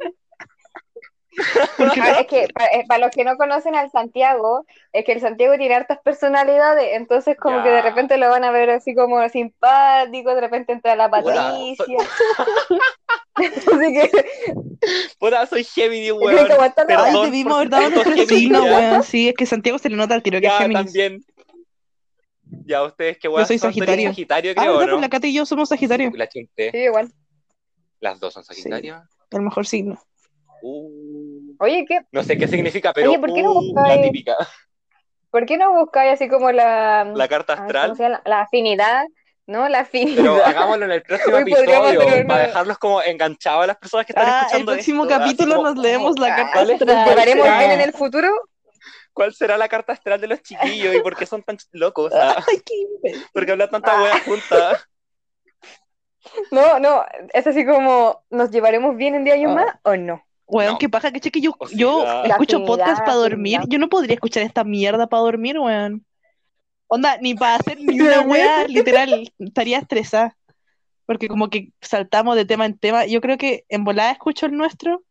[1.78, 5.20] Porque Ah, es que eh, para los que no conocen al Santiago, es que el
[5.20, 7.62] Santiago tiene hartas personalidades, entonces como Ya.
[7.64, 11.98] que de repente lo van a ver así como simpático, de repente entra la Patricia.
[13.34, 14.10] así que
[15.18, 16.46] Puta, soy Gemini, weón.
[16.46, 19.02] que la- Ay, debimos haber dado nuestro signo, weón.
[19.02, 20.84] Sí, es que Santiago se le nota al tiro que es Géminis.
[20.84, 21.24] también.
[22.66, 23.72] Ya, ustedes qué weón soy son?
[23.72, 24.10] Tú eres Sagitario.
[24.10, 24.86] Sagitario, Ah, creo, ¿verdad?
[24.86, 24.92] ¿no?
[24.94, 26.10] Pues la Cata y yo somos Sagitario.
[26.14, 26.70] La chunté.
[26.70, 27.10] Sí, igual.
[28.00, 29.02] Las dos son Sagitario.
[29.30, 29.98] El mejor signo.
[30.62, 32.00] Uh, Oye, ¿qué?
[32.12, 34.36] no sé qué significa, pero Oye, ¿por qué no uh, buscáis- la típica.
[35.30, 37.96] ¿Por qué no buscáis así como la, La carta ay, ¿cómo astral.
[37.96, 38.22] se llama?
[38.26, 39.04] la afinidad?
[39.46, 39.68] ¿No?
[39.68, 40.16] La afinidad.
[40.22, 44.12] Pero hagámoslo en el próximo Hoy episodio para dejarlos como enganchados a las personas que
[44.12, 46.62] están Ah, el escuchando próximo esto, así capítulo como, nos leemos la Ah, carta.
[46.64, 47.04] ¿Nos astral.
[47.08, 48.28] llevaremos bien en el futuro?
[49.12, 52.12] ¿Cuál será la carta astral de los chiquillos y por qué son tan locos?
[52.14, 53.12] Ah, Ay, qué.
[53.32, 54.02] ¿Por qué hablan tanta Ah.
[54.02, 54.88] wea juntas?
[56.50, 59.54] No, no, es así como, ¿nos llevaremos bien en 10 años Ah.
[59.54, 60.24] más o no?
[60.46, 60.78] Weón, No.
[60.78, 63.60] qué paja, que che, que yo, O sea, yo escucho podcast para dormir.
[63.68, 66.04] Yo no podría escuchar esta mierda para dormir, weón.
[66.94, 70.36] Onda, ni para hacer ni una wea, literal, estaría estresada.
[71.06, 73.06] Porque como que saltamos de tema en tema.
[73.06, 75.02] Yo creo que en volada escucho el nuestro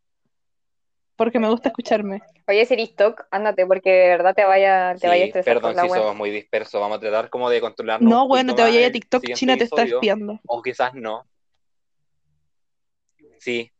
[1.16, 2.22] porque me gusta escucharme.
[2.46, 5.74] Oye, si eres TOC, ándate, porque de verdad te vaya, te vaya a estresar perdón
[5.74, 6.00] si web.
[6.00, 6.80] somos muy dispersos.
[6.80, 8.08] Vamos a tratar como de controlarnos.
[8.08, 10.40] No, un weón, no poquito te más vayas a TikTok, China te está espiando.
[10.46, 11.26] O quizás no.
[13.38, 13.72] Sí.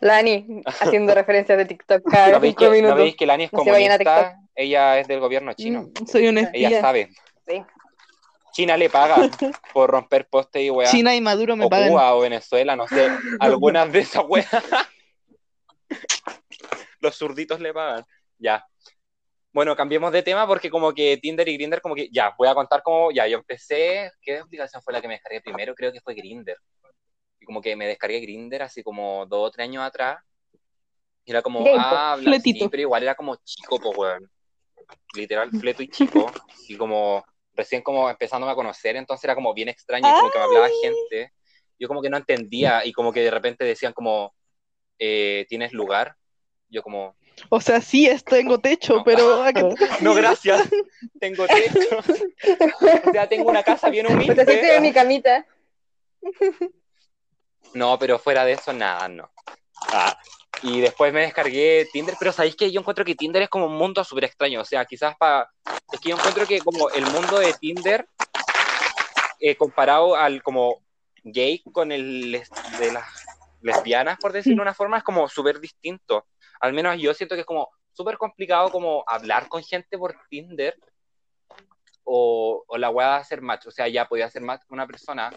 [0.00, 2.98] Lani, haciendo referencias de TikTok cada ¿No veis cinco que, ¿no minutos.
[2.98, 4.41] veis que Lani es No se vayan a comunista?
[4.54, 5.82] Ella es del gobierno chino.
[5.82, 6.80] Mm, Soy una Ella espía.
[6.80, 7.10] sabe.
[7.46, 7.62] Sí.
[8.52, 9.16] China le paga
[9.72, 10.90] por romper postes y weá.
[10.90, 11.88] China y Maduro me o pagan.
[11.88, 13.08] Cuba o Venezuela, no sé.
[13.40, 14.48] Algunas de esas weas.
[17.00, 18.04] Los zurditos le pagan.
[18.38, 18.64] Ya.
[19.52, 22.54] Bueno, cambiemos de tema porque como que Tinder y Grinder como que ya, voy a
[22.54, 25.74] contar cómo ya yo empecé, ¿qué aplicación fue la que me descargué primero?
[25.74, 26.56] Creo que fue Grinder.
[27.38, 30.18] Y como que me descargué Grinder así como dos o tres años atrás.
[31.24, 32.64] Y era como, ah, bla, Fletito.
[32.64, 34.30] sí, pero igual era como chico, pues, weón.
[35.14, 36.30] Literal, fleto y chico.
[36.68, 37.24] Y como
[37.54, 40.68] recién como empezándome a conocer, entonces era como bien extraño y como que me hablaba
[40.80, 41.32] gente.
[41.78, 44.34] Yo como que no entendía y como que de repente decían como,
[44.98, 46.16] eh, ¿tienes lugar?
[46.68, 47.16] Yo como,
[47.50, 49.04] O sea, sí, es- tengo techo, No.
[49.04, 50.62] pero ¿a qué te no, gracias,
[51.20, 51.98] tengo techo.
[51.98, 54.92] O sea, tengo una casa bien así estoy en mi humilde.
[54.92, 55.46] camita.
[57.74, 59.30] No, pero fuera de eso, nada, no.
[59.92, 60.16] Ah,
[60.62, 63.76] y después me descargué Tinder, pero ¿sabéis que yo encuentro que Tinder es como un
[63.76, 64.60] mundo súper extraño?
[64.60, 65.50] O sea, quizás para...
[65.92, 68.06] Es que yo encuentro que como el mundo de Tinder,
[69.40, 70.82] eh, comparado al como
[71.24, 72.42] gay con el
[72.78, 73.06] de las
[73.60, 76.26] lesbianas, por decirlo de una forma, es como súper distinto.
[76.60, 80.78] Al menos yo siento que es como súper complicado como hablar con gente por Tinder
[82.04, 83.66] o, o la weá de hacer match.
[83.66, 85.32] O sea, ya podía hacer match con una persona,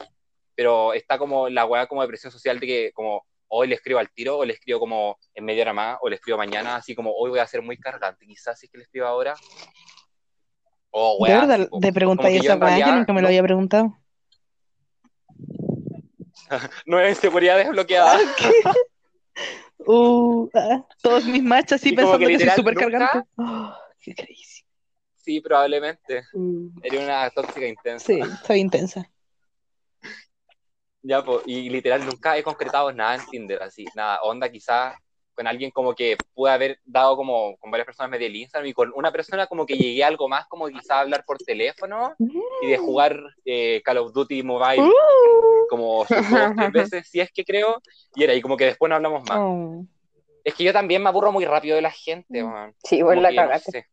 [0.53, 3.99] pero está como la weá como de presión social de que como hoy le escribo
[3.99, 6.93] al tiro, o le escribo como en media hora más, o le escribo mañana, así
[6.95, 9.35] como hoy voy a ser muy cargante, quizás si es que le escribo ahora.
[10.91, 11.79] O De weá, verdad, así, po.
[11.79, 13.97] de que yo esa weá, yo nunca me lo no- había preguntado.
[16.85, 18.19] Nueva inseguridad desbloqueada.
[19.87, 23.29] Uh, ah, todos mis matches así pensando que que, soy súper nunca- cargante.
[23.37, 24.63] Oh, qué crazy.
[25.15, 26.23] Sí, probablemente.
[26.33, 26.69] Mm.
[26.81, 28.05] Era una tóxica intensa.
[28.05, 29.07] Sí, soy intensa.
[31.07, 34.95] Ya, po, y literal nunca he concretado nada en Tinder, así, nada, onda quizás
[35.35, 38.73] con alguien como que pude haber dado como con varias personas medio el Instagram y
[38.73, 42.15] con una persona como que llegué a algo más como quizás hablar por teléfono
[42.61, 45.67] y de jugar eh, Call of Duty Mobile Uh.
[45.69, 47.81] como dos, tres veces, si es que creo,
[48.15, 49.37] y era, y como que después no hablamos más.
[49.39, 49.85] Oh.
[50.43, 52.73] Es que yo también me aburro muy rápido de la gente, man.
[52.83, 53.71] Sí, Como vos la que, no cagaste.
[53.71, 53.87] sé,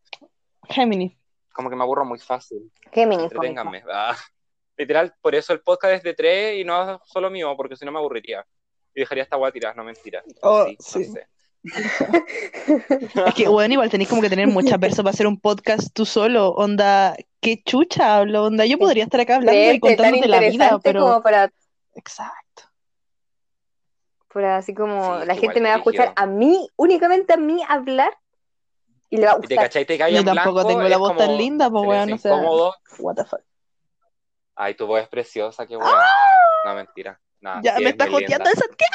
[0.68, 1.12] Géminis.
[1.52, 2.70] como que me aburro muy fácil.
[2.92, 3.24] Géminis.
[3.24, 3.82] Entreténganme.
[3.92, 4.16] Ah.
[4.82, 7.92] Literal, por eso el podcast es de tres y no solo mío, porque si no
[7.92, 8.44] me aburriría.
[8.92, 10.24] Y dejaría esta guay tirada, no mentira.
[10.42, 10.98] Oh, sí, sí.
[11.06, 11.26] no sé.
[13.28, 16.04] Es que, bueno, igual tenés como que tener mucha perso para hacer un podcast tú
[16.04, 16.50] solo.
[16.50, 18.66] Onda, qué chucha hablo, onda.
[18.66, 21.00] Yo podría estar acá hablando y Creerte tan contándote la vida, pero.
[21.02, 21.52] como para,
[21.94, 22.62] Exacto.
[24.34, 27.62] para así como Sí, la gente me va a escuchar a mí, únicamente a mí
[27.68, 28.12] hablar
[29.10, 29.64] y le va a Y te gustar.
[29.66, 32.34] cachai, te Yo tampoco blanco, tengo es la voz tan linda, pues, weón, silencio o
[32.34, 32.42] sea.
[32.42, 32.74] incómodo.
[32.98, 33.40] What the fuck.
[34.62, 35.90] Ay, tu voz es preciosa, qué bueno.
[36.64, 37.20] No, mentira.
[37.40, 38.86] Nada, Ya sí, me es está joteando esa tía.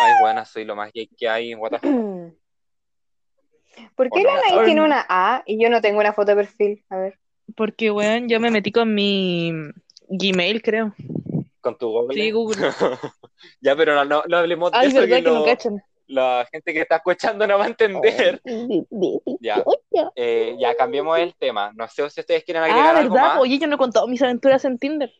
[0.00, 1.54] Ay, buena, soy lo más gay que hay.
[1.54, 2.34] What the fuck.
[3.94, 6.84] ¿Por qué la Anaí tiene una A y yo no tengo una foto de perfil?
[6.90, 7.16] A ver.
[7.56, 9.52] Porque, weón, yo me metí con mi
[10.08, 10.92] Gmail, creo.
[11.60, 12.14] Con tu Google.
[12.20, 12.56] Sí, Google.
[13.60, 15.80] ya, pero no, no, no hablemos de Ay, eso, verdad que que no lo- cachan.
[16.06, 18.40] La gente que está escuchando no va a entender.
[19.40, 19.64] Ya.
[20.16, 21.72] Eh, ya cambiemos el tema.
[21.74, 23.28] No sé si ustedes quieren agregar Ah, algo ¿verdad?
[23.34, 23.40] más.
[23.40, 25.12] Oye, yo no he contado mis aventuras en Tinder.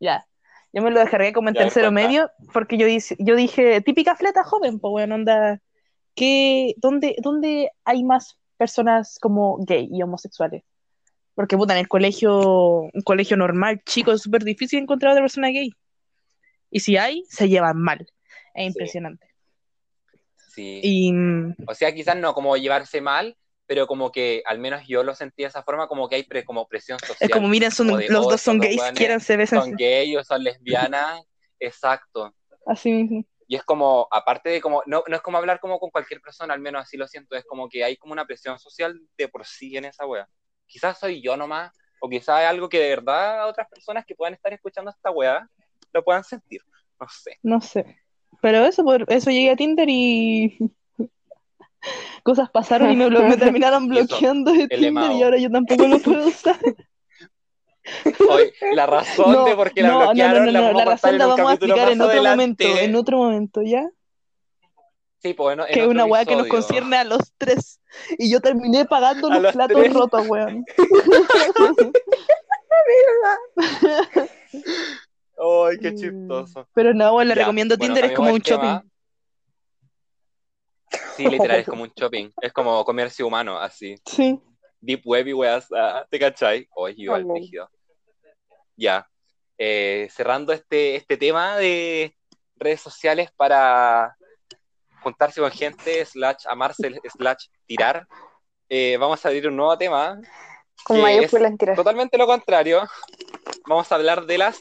[0.00, 0.26] Ya.
[0.72, 2.86] Yo me lo descargué como en Ya, tercero medio, porque yo,
[3.18, 5.60] yo dije, típica fleta joven, pues bueno, onda,
[6.16, 10.64] ¿qué, dónde, ¿dónde hay más personas como gay y homosexuales?
[11.36, 15.22] Porque, puta, en el colegio, un colegio normal, chico, es súper difícil encontrar a otra
[15.22, 15.70] persona gay.
[16.70, 18.06] Y si hay, se llevan mal.
[18.54, 19.33] Es impresionante.
[20.54, 20.80] Sí.
[20.82, 23.36] Y mm, O sea, quizás no como llevarse mal,
[23.66, 26.44] pero como que al menos yo lo sentí de esa forma, como que hay pre-
[26.44, 27.16] como presión social.
[27.20, 29.60] es como, miren, son, como de, los oh, dos son gays, quieran se besan.
[29.60, 31.22] Son gay o son lesbianas.
[31.58, 32.34] Exacto.
[32.66, 33.24] Así mismo.
[33.46, 36.54] Y es como, aparte de como, no, no es como hablar como con cualquier persona,
[36.54, 39.44] al menos así lo siento, es como que hay como una presión social de por
[39.44, 40.28] sí en esa wea.
[40.66, 44.34] Quizás soy yo nomás, o quizás hay algo que de verdad otras personas que puedan
[44.34, 45.46] estar escuchando esta wea
[45.92, 46.62] lo puedan sentir.
[46.98, 47.38] No sé.
[47.42, 48.03] No sé.
[48.44, 50.58] Pero eso, por eso llegué a Tinder y
[52.22, 55.98] cosas pasaron y me, blo- me terminaron bloqueando de Tinder y ahora yo tampoco lo
[55.98, 56.58] puedo usar.
[58.28, 61.16] Hoy, la razón No, de por qué la no, no, bloquearon no, la la razón
[61.16, 62.64] la vamos a explicar en otro adelante.
[62.66, 63.88] momento, en otro momento, ¿ya?
[65.22, 67.80] Sí, pues, en- en Que es una weá que nos concierne a los tres.
[68.18, 69.94] Y yo terminé pagando los los platos tres.
[69.94, 70.66] rotos, weón.
[75.36, 76.68] Ay, qué chistoso.
[76.74, 78.80] Pero no, weón, le Ya, recomiendo bueno, Tinder, es como un shopping.
[81.16, 82.30] Sí, literal, es como un shopping.
[82.40, 83.96] Es como comercio humano, así.
[84.06, 84.40] Sí.
[84.80, 86.68] Deep Web y weas, ah, ¿te cachai?
[86.74, 87.34] Oye, igual, Amén.
[87.34, 87.70] brígido.
[88.76, 89.08] Ya.
[89.56, 92.14] Eh, cerrando este, este tema de
[92.56, 94.16] redes sociales para
[95.00, 98.06] juntarse con gente, slash amarse, slash tirar,
[98.68, 100.18] eh, vamos a abrir un nuevo tema,
[100.84, 101.76] Con mayúsculas tirar.
[101.76, 102.82] totalmente lo contrario.
[103.66, 104.58] Vamos a hablar de las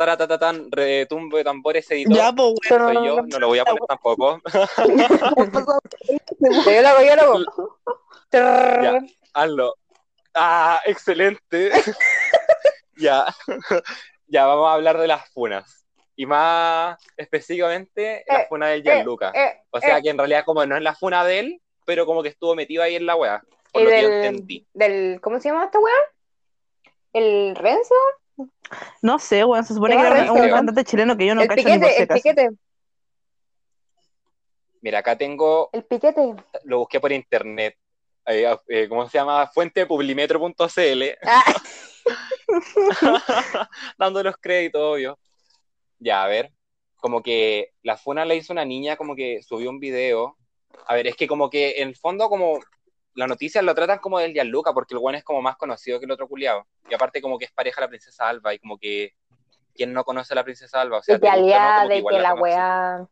[0.00, 2.16] taratatatan, retumbo de tambores editor.
[2.16, 2.94] Ya, pues, weón.
[2.94, 4.40] Soy yo, no lo voy a poner tampoco.
[4.46, 4.60] Yo
[6.80, 7.78] lo hago, yo lo hago.
[8.32, 9.02] Ya.
[9.34, 9.74] Hazlo.
[10.32, 11.70] Ah, excelente.
[12.96, 13.26] ya.
[14.26, 15.84] ya, vamos a hablar de las funas.
[16.16, 19.32] Y más específicamente, la Eh, funa de Gianluca.
[19.34, 22.06] Eh, o sea eh, que en realidad como no es la funa de él, pero
[22.06, 23.42] como que estuvo metido ahí en la wea.
[23.70, 24.66] Por y lo que yo entendí.
[24.72, 25.94] del, ¿cómo se llama esta weá?
[27.12, 27.94] ¿El Renzo?
[29.02, 31.48] No sé, weón, se supone que era eso, un cantante chileno que yo no el
[31.48, 32.50] cacho ni por piquete, si el piquete,
[34.82, 36.34] Mira, acá tengo, el piquete.
[36.64, 37.76] lo busqué por internet.
[38.26, 39.46] Eh, eh, ¿Cómo se llama?
[39.48, 41.02] Fuente publimetro.cl.
[41.24, 41.54] Ah,
[43.98, 45.18] dando los créditos, obvio.
[45.98, 46.52] Ya, a ver,
[46.96, 50.36] como que la funa la hizo una niña, como que subió un video.
[50.86, 52.60] A ver, es que como que en el fondo como
[53.14, 56.06] la noticia lo tratan como del Gianluca, porque el weón es como más conocido que
[56.06, 56.66] el otro culiado.
[56.88, 59.14] Y aparte como que es pareja de la princesa Alba, y como que
[59.74, 60.98] ¿quién no conoce a la princesa Alba?
[60.98, 61.32] O sea, de que ¿no?
[61.32, 63.06] aliada, Como que de igual que la weá.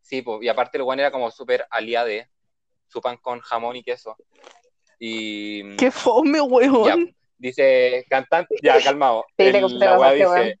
[0.00, 2.28] Sí, pues, y aparte el weón era como súper aliada de
[2.86, 4.16] su pan con jamón y queso.
[4.98, 7.14] Y Qué fome, ya, weón.
[7.36, 9.24] dice cantante, ya calmado.
[9.30, 10.46] Sí, te El- compré la la dice, weón.
[10.46, 10.58] el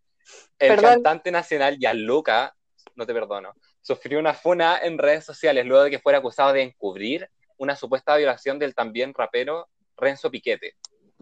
[0.58, 0.84] Perdón.
[0.92, 2.54] cantante nacional Gianluca,
[2.94, 6.62] no te perdono, sufrió una funa en redes sociales luego de que fuera acusado de
[6.62, 10.74] encubrir una supuesta violación del también rapero Renzo Piquete,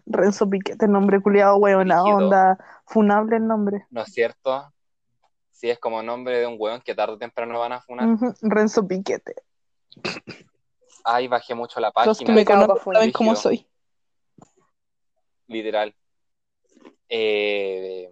[0.07, 2.59] Renzo Piquete, nombre culiado, weón, la onda.
[2.87, 3.87] Funable el nombre.
[3.91, 4.73] ¿no es cierto?
[5.51, 8.09] Sí, es como nombre de un weón que tarde o temprano van a funar.
[8.43, 9.35] Renzo Piquete.
[11.03, 12.35] Ay, bajé mucho la Los que página.
[12.35, 13.67] me conocen saben cómo soy.
[15.49, 15.95] literal.
[17.09, 18.11] Eh,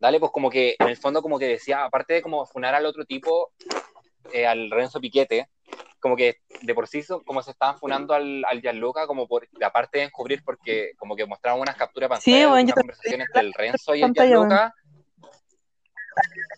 [0.00, 2.86] dale, pues como que en el fondo como que decía, aparte de como funar al
[2.86, 3.52] otro tipo,
[4.32, 5.48] eh, al Renzo Piquete,
[6.02, 9.98] como que de por sí como se estaban funando al, al Gianluca, como por, aparte
[9.98, 12.74] de encubrir porque como que mostraban unas capturas de Sí, pantalla de bueno, una yo
[12.74, 14.74] también conversación entre el Renzo y el Gianluca.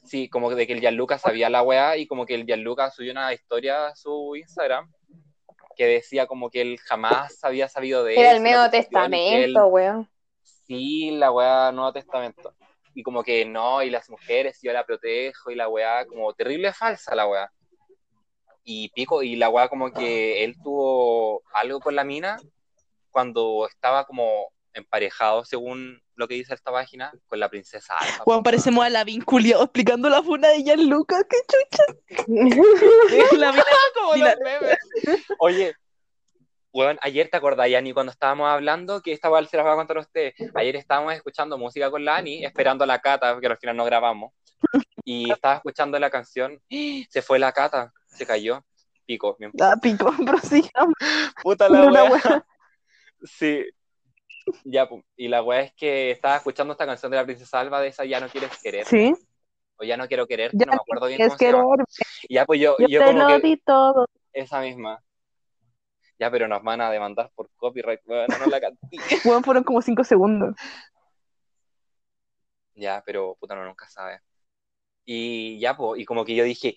[0.04, 3.12] Sí, como de que el Gianluca sabía la weá y como que el Gianluca subió
[3.12, 4.90] una historia a su Instagram
[5.76, 10.08] que decía como que él jamás había sabido de Era eso, el Nuevo Testamento, weón.
[10.42, 12.54] Sí, la weá Nuevo Testamento.
[12.94, 16.72] Y como que no, y las mujeres, yo la protejo, y la weá, como terrible
[16.72, 17.52] falsa la weá.
[18.64, 22.38] Y pico, y la weá como que él tuvo algo con la mina
[23.10, 28.24] cuando estaba como emparejado, según lo que dice esta página, con la princesa Alfa.
[28.24, 31.22] Juan, parecemos a la vinculiado explicando la funa de Gianluca.
[31.28, 33.36] ¡Qué chucha!
[33.36, 34.30] La mina- como Mira.
[34.34, 34.78] los memes.
[35.38, 35.74] Oye,
[36.72, 39.76] weón, ayer te acordás, Yani, cuando estábamos hablando, que esta weá se las voy a
[39.76, 40.34] contar a ustedes.
[40.54, 43.84] Ayer estábamos escuchando música con la Ani, esperando a la Cata, porque al final no
[43.84, 44.32] grabamos.
[45.04, 46.60] Y estaba escuchando la canción,
[47.10, 48.64] se fue la Cata, se cayó.
[49.06, 49.52] Pico, bien.
[49.60, 50.94] Ah, pico, prosigamos.
[51.42, 52.46] Puta la wea.
[53.26, 53.64] Sí.
[54.64, 57.88] Ya, y la weá es que estaba escuchando esta canción de la princesa Alba de
[57.88, 59.14] esa Ya no quieres querer, Sí.
[59.76, 61.64] o Ya no quiero quererte, Ya no me acuerdo bien cómo se llama.
[61.76, 61.86] querer,
[62.28, 63.48] Y ya, pues yo, yo yo te como lo que...
[63.48, 64.06] di todo.
[64.32, 65.02] Esa misma.
[66.18, 68.98] Ya, pero nos van a demandar por copyright, bueno, no la canté.
[69.22, 70.54] Juan, fueron como cinco segundos.
[72.74, 74.20] Ya, pero puta, no nunca sabe.
[75.04, 76.74] Y ya, pues, y como que yo dije,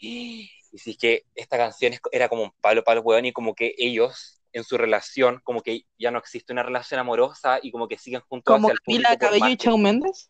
[0.71, 3.33] y si es que esta canción es- era como un palo para el weón, y
[3.33, 7.71] como que ellos, en su relación, como que ya no existe una relación amorosa, y
[7.71, 9.55] como que siguen juntos Como hacia el Camila Cabello y.
[9.55, 10.29] Shawn Mendes.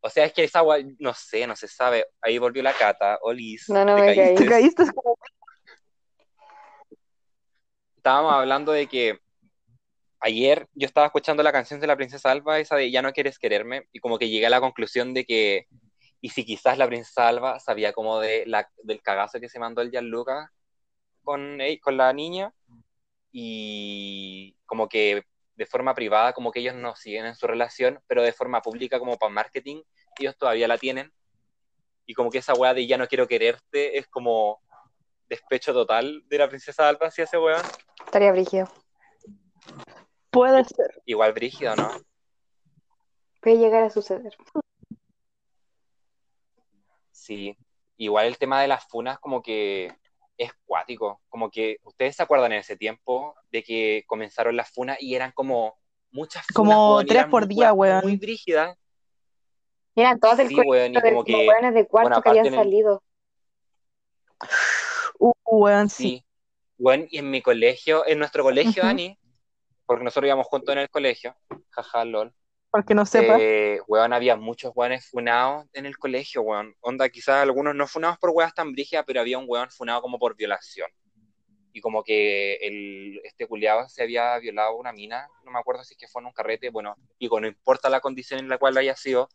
[0.00, 2.06] O sea, es que esa weá, no sé, no se sabe.
[2.20, 3.68] Ahí volvió la cata, Olis.
[3.68, 4.44] No, no te me caíste.
[4.44, 5.16] Te caíste es como
[7.96, 9.18] estábamos hablando de que
[10.20, 13.36] ayer yo estaba escuchando la canción de la princesa Alba, esa de Ya no quieres
[13.36, 15.66] quererme, y como que llegué a la conclusión de que,
[16.20, 19.82] y si quizás la princesa Alba sabía como de la, del cagazo que se mandó
[19.82, 20.52] el Gianluca
[21.22, 22.52] con, ell- con la niña,
[23.32, 25.24] y como que
[25.56, 28.98] de forma privada, como que ellos no siguen en su relación, pero de forma pública,
[28.98, 29.82] como para marketing,
[30.18, 31.12] ellos todavía la tienen,
[32.06, 34.60] y como que esa weá de Ya no quiero quererte es como
[35.28, 37.62] despecho total de la princesa Alba hacia ese weón.
[38.04, 38.68] Estaría brígido.
[40.30, 41.02] Puede ser.
[41.04, 41.90] Igual brígido, ¿no?
[43.40, 44.36] Puede llegar a suceder.
[47.26, 47.56] Sí.
[47.96, 49.92] Igual el tema de las funas como que
[50.38, 51.20] es cuático.
[51.28, 55.32] Como que, ¿ustedes se acuerdan en ese tiempo de que comenzaron las funas y eran
[55.32, 55.76] como
[56.10, 58.02] muchas funas, Como weón, tres por día, weón.
[58.02, 58.76] Muy brígidas.
[59.94, 62.54] Eran todas del Sí, weón, y como que, weones de cuarto bueno, que habían el-
[62.54, 63.02] salido.
[65.18, 66.02] Uh, weón, sí.
[66.02, 66.24] Sí.
[66.78, 68.86] Bueno, y en mi colegio, en nuestro colegio, Ujú.
[68.88, 69.18] Dani,
[69.86, 71.34] porque nosotros íbamos juntos en el colegio,
[71.70, 72.34] jaja, lol.
[72.76, 73.38] Porque no sepa.
[73.40, 76.76] Eh, weón, había muchos weones funados en el colegio, weón.
[76.80, 80.18] Onda, quizás algunos no funados por weas tan brígidas, pero había un weón funado como
[80.18, 80.90] por violación.
[81.72, 85.94] Y como que el, este culiado se había violado una mina, no me acuerdo si
[85.94, 88.76] es que fue en un carrete, bueno, digo, no importa la condición en la cual
[88.76, 89.30] haya sido,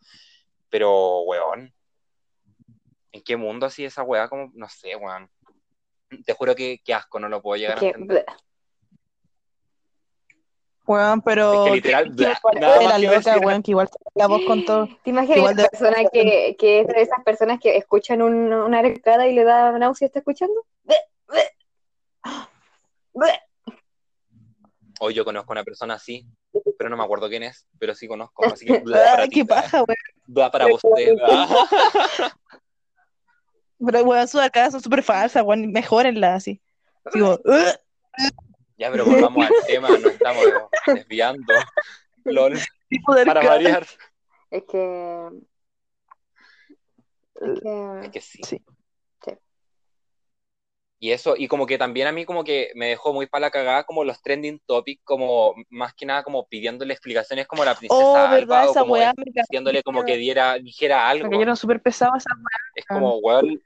[0.70, 1.74] pero, weón,
[3.12, 4.30] ¿en qué mundo así esa wea?
[4.30, 5.32] Como, no sé, weón.
[6.28, 8.24] Te juro que, que asco, no lo puedo llegar a Que, entender.
[10.86, 11.54] Weón, pero.
[11.66, 14.42] Es que literal, ¿qué- bla, nada Era más que loca, weón, que igual la voz
[14.46, 14.90] con todo.
[15.04, 18.80] ¿Te imaginas una de- persona que, que es de esas personas que escuchan un- una
[18.80, 20.66] arcada y le da náusea está escuchando?
[25.00, 26.28] Hoy yo conozco a una persona así,
[26.78, 28.46] pero no me acuerdo quién es, pero sí conozco.
[28.46, 29.98] Así que, bla, para Ah, ti, qué paja, weón.
[30.38, 30.90] Va para usted.
[33.84, 35.72] Pero, weón, sus arcadas son súper falsas, weón.
[35.72, 36.62] Mejórenla así.
[37.12, 37.40] Digo,
[38.82, 40.44] Ya, pero volvamos al tema, nos estamos
[40.88, 41.54] desviando.
[42.24, 42.58] LOL,
[43.28, 43.86] para variar.
[44.50, 45.30] Es que.
[47.36, 48.00] Es que.
[48.06, 48.40] Es que sí.
[48.44, 48.66] Sí.
[49.24, 49.34] Sí.
[50.98, 53.52] Y eso, y como que también a mí como que me dejó muy para la
[53.52, 57.76] cagada como los trending topics, como más que nada como pidiéndole explicaciones como a la
[57.76, 61.26] princesa Oh, Alba, verdad, o esa como weá diciéndole como que diera, dijera algo.
[61.26, 62.36] Me cayeron súper pesadas esas
[62.74, 63.62] Es como, weón,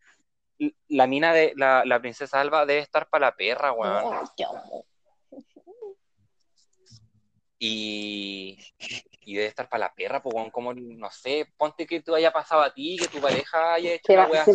[0.90, 4.10] la mina de la, la princesa Alba debe estar para la perra, weón.
[4.10, 4.34] weas.
[7.68, 8.58] Y,
[9.22, 12.62] y debe estar para la perra, pues, como, no sé, ponte que tú haya pasado
[12.62, 14.52] a ti, que tu pareja haya hecho una wea así,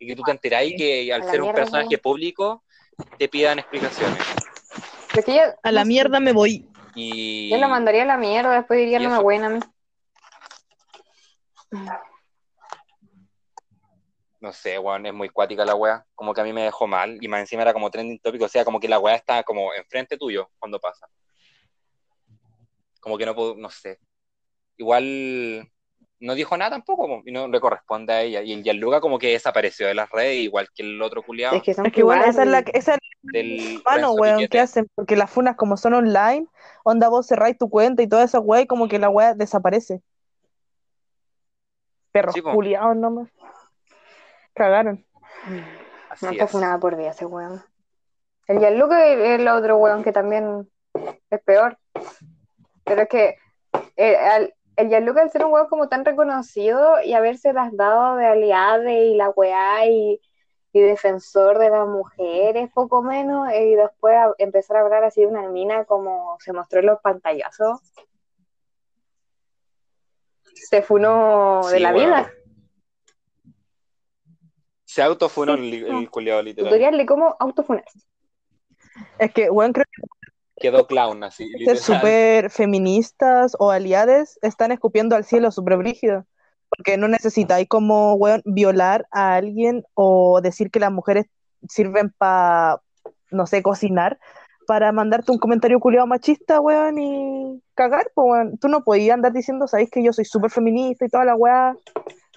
[0.00, 2.64] y que tú te enteráis que al ser un personaje público
[3.16, 4.18] te pidan explicaciones.
[5.14, 6.68] Porque yo, A la mierda me voy.
[6.94, 9.22] Y, Yo lo mandaría a la mierda, después diría y no me eso.
[9.22, 9.60] buena a mí.
[14.40, 16.04] no sé, weón, es muy cuática la weá.
[16.14, 17.18] Como que a mí me dejó mal.
[17.20, 18.42] Y más encima era como trending topic.
[18.42, 21.08] O sea, como que la weá está como enfrente tuyo cuando pasa.
[23.00, 23.98] Como que no puedo, no sé.
[24.76, 25.70] Igual
[26.20, 27.06] no dijo nada tampoco.
[27.06, 28.42] po, Y no le corresponde a ella.
[28.42, 31.62] Y el Gianluca como que desapareció de las redes, igual que el otro culiado Es
[31.62, 34.46] que son Es que bueno, esa es la, esa es del la mano, weón.
[34.48, 34.88] ¿qué hacen?
[34.94, 36.46] Porque las funas como son online,
[36.84, 40.00] onda vos cerráis tu cuenta y toda esa weá y como que la weá desaparece.
[42.12, 43.28] Perros Sí, culiados nomás.
[44.54, 45.04] Cagaron.
[46.10, 46.50] Así No es.
[46.50, 47.62] fue nada por día ese weón.
[48.46, 50.68] El Gianluca es el otro weón que también
[51.30, 51.78] es peor.
[52.88, 53.36] Pero es que
[53.96, 58.16] el, al- el Gianluca, al ser un weón como tan reconocido y haberse las dado
[58.16, 60.20] de aliade y la weá y,
[60.72, 65.26] y defensor de las mujeres, poco menos, y después a- empezar a hablar así de
[65.26, 67.80] una mina como se mostró en los pantallazos.
[70.54, 72.32] Se funó de la vida.
[74.84, 76.70] Se autofunó Sí, el, el culiado literal.
[76.70, 78.00] Tutorial de cómo autofunarse.
[79.18, 79.84] Es que, weón, creo
[80.60, 86.26] Quedó clown así, súper feministas o aliades están escupiendo al cielo súper brígido.
[86.68, 91.26] Porque no necesitáis como, weón, violar a alguien o decir que las mujeres
[91.66, 92.82] sirven para,
[93.30, 94.18] no sé, cocinar,
[94.66, 98.58] para mandarte un comentario culiado machista, weón, y cagar, pues, weón.
[98.58, 101.74] Tú no podías andar diciendo, sabéis que yo soy súper feminista y toda la weá.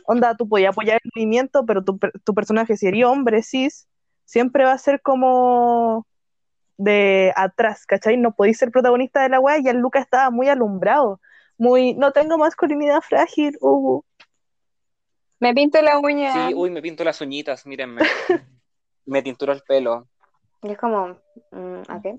[0.05, 3.87] Onda, tú podías apoyar el movimiento, pero tu, tu personaje, si eres hombre, cis,
[4.23, 6.05] siempre va a ser como
[6.81, 8.17] de atrás, ¿cachai?
[8.17, 11.21] No podéis ser protagonista de la weá y el Luca estaba muy alumbrado,
[11.57, 14.01] muy, no tengo masculinidad frágil, uh.
[15.39, 16.47] Me pinto la uña.
[16.47, 18.01] Sí, uy, me pinto las uñitas, mírenme.
[19.05, 20.07] Me tinturo el pelo.
[20.61, 21.17] Y es como,
[21.51, 22.17] mm, ¿a qué?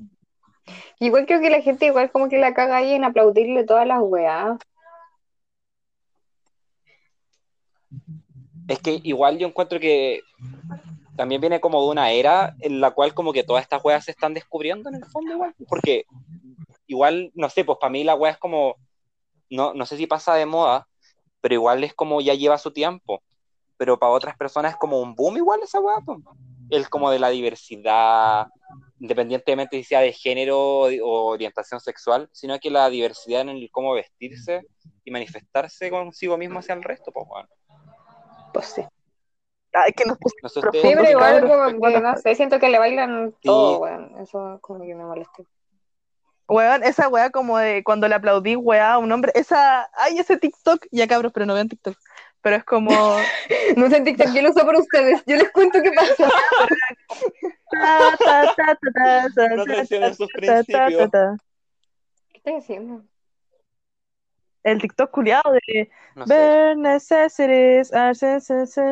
[0.98, 4.00] Igual creo que la gente igual como que la caga ahí en aplaudirle todas las
[4.00, 4.58] weas.
[8.68, 10.20] Es que igual yo encuentro que
[11.16, 14.12] también viene como de una era en la cual como que todas estas weas se
[14.12, 16.04] están descubriendo en el fondo igual, porque
[16.86, 18.76] igual, no sé, pues para mí la wea es como,
[19.50, 20.86] no, no sé si pasa de moda,
[21.40, 23.22] pero igual es como ya lleva su tiempo,
[23.76, 26.18] pero para otras personas es como un boom igual esa wea, pues.
[26.70, 28.46] el como de la diversidad,
[29.00, 33.92] independientemente si sea de género o orientación sexual, sino que la diversidad en el cómo
[33.92, 34.62] vestirse
[35.04, 37.48] y manifestarse consigo mismo hacia el resto, pues bueno.
[38.52, 38.82] Pues sí.
[39.72, 42.34] Ay, que nos puso No sé Profundo, ustedes, Sí, pero igual como que, no sé,
[42.34, 43.48] siento que le bailan Sí.
[43.48, 44.16] todo, weón.
[44.20, 45.42] Eso como que me molesta.
[46.48, 50.36] Weón, esa weá como de cuando le aplaudí weá a un hombre, esa, ay, ese
[50.36, 51.96] TikTok, ya cabros, pero no vean TikTok,
[52.42, 52.90] pero es como,
[53.76, 55.22] No sé en TikTok, yo lo uso por ustedes.
[55.26, 55.90] Yo les cuento qué
[57.70, 58.16] ta,
[59.56, 61.10] No traicionen sus principios.
[62.30, 63.04] ¿Qué estoy haciendo?
[64.64, 66.74] El TikTok culiado de no sé.
[66.76, 68.12] Necessities are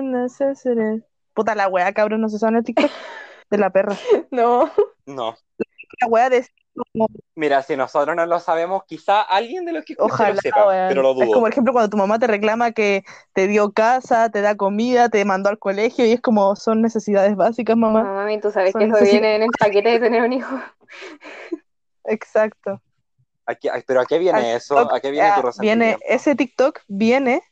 [0.02, 1.02] necessities.
[1.34, 2.90] Puta la weá, cabrón, no se sabe el TikTok
[3.50, 3.96] de la perra.
[4.30, 4.70] No.
[5.06, 5.36] No.
[6.00, 6.46] La weá de
[6.92, 10.66] como, Mira, si nosotros no lo sabemos, quizá alguien de los que ojalá, lo sepa,
[10.88, 11.40] pero lo Es como, dudo.
[11.40, 13.02] por ejemplo, cuando tu mamá te reclama que
[13.34, 17.34] te dio casa, te da comida, te mandó al colegio y es como, son necesidades
[17.36, 18.04] básicas, No, mamá.
[18.04, 20.56] mami, tú sabes Son que eso viene en el paquete de tener un hijo.
[22.04, 22.80] Exacto.
[23.50, 24.76] ¿A qué- ay, ¿Pero a qué viene eso?
[24.76, 26.04] TikTok, ¿A qué viene tu ah, viene, resentimiento?
[26.06, 27.42] ese TikTok viene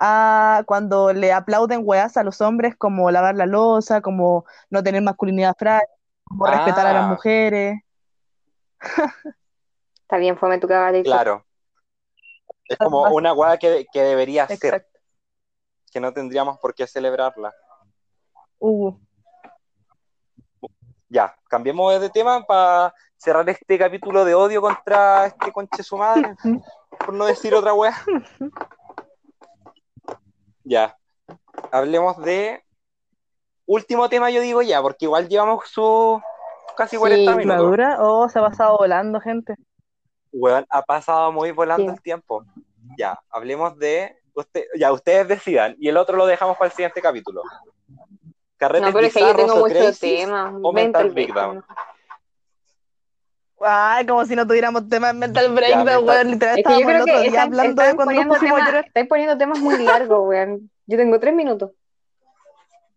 [0.00, 5.02] a cuando le aplauden weas a los hombres como lavar la loza, como no tener
[5.02, 5.86] masculinidad frágil,
[6.24, 7.08] como respetar a las Ah.
[7.08, 7.80] mujeres.
[10.02, 11.00] Está bien, fome tu cagada.
[11.04, 11.44] Claro.
[12.68, 14.88] Es como una weá que, que debería ser,
[15.92, 17.54] que no tendríamos por qué celebrarla.
[18.58, 18.92] Uh,
[21.08, 22.92] Ya, cambiemos de tema para
[23.24, 26.34] cerrar este capítulo de odio contra este conche su madre,
[26.98, 27.94] por no decir otra weá.
[30.66, 30.96] Ya,
[31.72, 32.62] hablemos de
[33.66, 36.20] último tema, yo digo ya, porque igual llevamos su
[36.74, 37.62] casi 40 Sí, minutos.
[37.62, 37.96] ¿Madura?
[38.00, 39.54] Oh, se ha pasado volando, gente.
[40.32, 41.96] Weón, ha pasado muy volando Sí.
[41.96, 42.44] el tiempo.
[42.98, 44.16] Ya, hablemos de.
[44.34, 45.76] Usted, ya, ustedes decidan.
[45.78, 47.42] Y el otro lo dejamos para el siguiente capítulo.
[48.56, 50.54] Carretes No, pero es que yo tengo o muchos crisis temas.
[50.62, 51.64] o mental Mental breakdown.
[53.66, 56.30] Ay, como si no tuviéramos temas mental breakdown, weón.
[56.32, 58.38] Literal, Es que yo creo otro que día están, hablando están de cuando nos poniendo
[58.40, 58.84] temas, llorar.
[58.86, 60.70] están poniendo temas muy largos, weón.
[60.86, 61.70] Yo tengo tres minutos.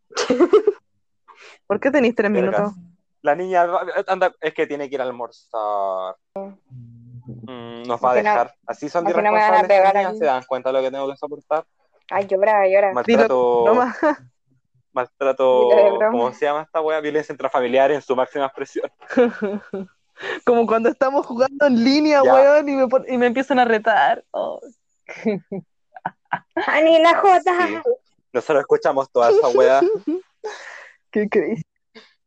[1.68, 2.74] ¿Por qué tenéis tres minutos?
[3.22, 3.66] La niña
[4.08, 6.16] anda, es que tiene que ir a almorzar.
[6.36, 8.54] Mm, nos va a no- dejar.
[8.66, 10.18] Así son así no me van a irresponsables niñas, aquí.
[10.20, 11.66] se dan cuenta de lo que tengo que soportar.
[12.10, 12.94] Ay, llora, llora.
[12.94, 13.98] Maltrato, No más.
[14.94, 15.70] maltrato.
[16.12, 17.02] ¿cómo se llama esta wea?
[17.02, 18.90] Violencia intrafamiliar en su máxima expresión.
[20.46, 22.34] Como cuando estamos jugando en línea, Ya.
[22.34, 24.24] weón, y me, y me empiezan a retar.
[24.32, 24.60] Oh.
[26.68, 27.68] ¡Ani, la Jota!
[27.68, 27.78] Sí.
[28.34, 29.82] Nosotros escuchamos toda esa weá.
[31.12, 31.62] ¿Qué crees?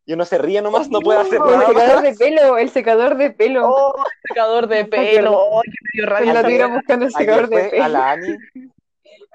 [0.06, 2.70] Y uno se ríe nomás, no puede hacer Oh, el nada secador de pelo, el
[2.70, 3.68] secador de pelo.
[3.70, 5.32] Oh, secador de pelo.
[5.36, 7.84] Oh, qué me dio En rabia la tira buscando el Ayer secador de pelo.
[7.84, 8.36] a la Ani.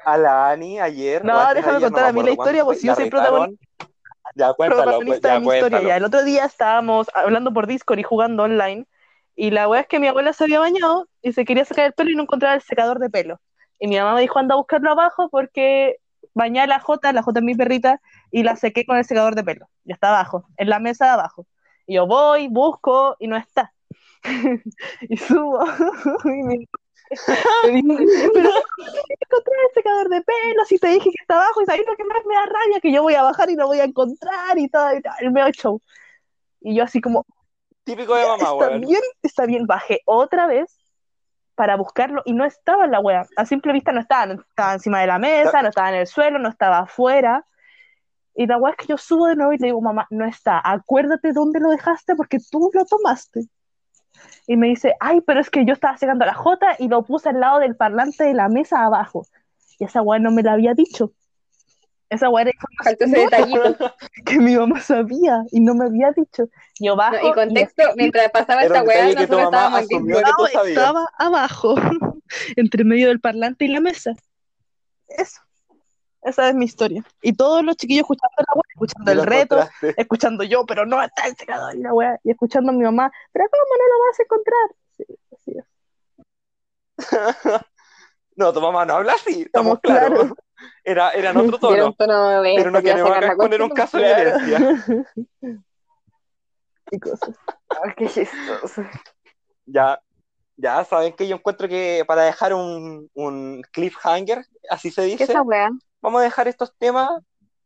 [0.04, 1.24] A la Ani ayer.
[1.24, 3.58] No, déjame ayer, contar a mí la historia, pues, si yo soy retaron.
[4.36, 5.88] Ya cuéntalo, pues, ya de mi historia cuéntalo.
[5.88, 5.98] ya.
[5.98, 8.86] El otro día estábamos hablando por Discord y jugando online.
[9.36, 11.94] Y la wea es que mi abuela se había bañado y se quería sacar el
[11.94, 13.40] pelo y no encontraba el secador de pelo.
[13.80, 15.98] Y mi mamá me dijo, anda a buscarlo abajo porque
[16.34, 19.36] bañé a la Jota, la Jota es mi perrita, y la sequé con el secador
[19.36, 19.68] de pelo.
[19.86, 21.48] Y está abajo, en la mesa de abajo.
[21.88, 23.74] Y yo voy, busco y no está.
[25.02, 25.66] y subo.
[26.26, 26.68] y me
[27.64, 28.50] pero
[29.10, 32.04] encontrar el secador de pelo, si te dije que está abajo, y sabes lo que
[32.04, 34.68] más me da rabia, que yo voy a bajar y lo voy a encontrar y
[34.70, 35.82] todo, y tal, el medio show.
[36.62, 37.26] Y yo así como,
[37.86, 38.82] Típico de mamá, está weón.
[38.82, 40.76] bien, está bien, bajé otra vez
[41.54, 43.26] para buscarlo y no estaba en la wea.
[43.38, 46.08] A simple vista no estaba, no estaba encima de la mesa, no estaba en el
[46.08, 47.46] suelo, no estaba afuera.
[48.34, 50.60] Y la wea es que yo subo de nuevo y le digo, mamá, no está,
[50.64, 53.48] acuérdate dónde lo dejaste porque tú lo tomaste.
[54.48, 57.30] Y me dice, ay, pero es que yo estaba secando la jota y lo puse
[57.30, 59.26] al lado del parlante de la mesa abajo.
[59.80, 61.12] Y esa wea no me la había dicho.
[62.10, 63.78] Esa wea era información
[64.26, 66.50] que mi mamá sabía y no me había dicho.
[66.80, 71.76] Yo bajo No, y contexto, mientras pasaba esta weá, nosotros mamá estábamos estaba abajo,
[72.56, 74.14] entre medio del parlante y la mesa.
[75.08, 75.45] Eso.
[76.26, 77.04] Esa es mi historia.
[77.22, 80.02] Y todos los chiquillos escuchando la wea, escuchando el reto, encontraste.
[80.02, 83.12] escuchando yo, pero no está el secador y la wea, y escuchando a mi mamá,
[83.32, 84.76] pero ¿cómo no lo vas a encontrar?
[84.98, 85.66] Sí, así es.
[88.38, 90.34] No, tu mamá no habla así, estamos claros.
[90.84, 91.94] Era, era en otro tono.
[91.94, 94.60] tono de Pero no queremos acá exponer un caso de violencia.
[96.92, 97.36] Y cosas.
[97.70, 98.84] Ay, qué chistoso.
[99.66, 100.00] Ya,
[100.56, 105.24] ya saben que yo encuentro que para dejar un, un cliffhanger, así se ¿Qué dice,
[105.24, 105.72] es esa weá?
[106.06, 107.10] Vamos a dejar estos temas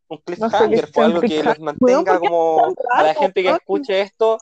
[0.07, 3.03] un No cliffhanger, es pues un algo que los mantenga Weón, ¿por qué como a
[3.03, 4.37] la gente que escuche esto.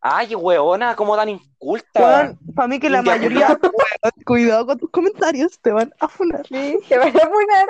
[0.00, 2.00] Ay, weona, cómo tan inculta.
[2.00, 6.46] Weón, para mí que la mayoría, weón, cuidado con tus comentarios, te van a funar.
[6.46, 7.66] Sí, te van a poner.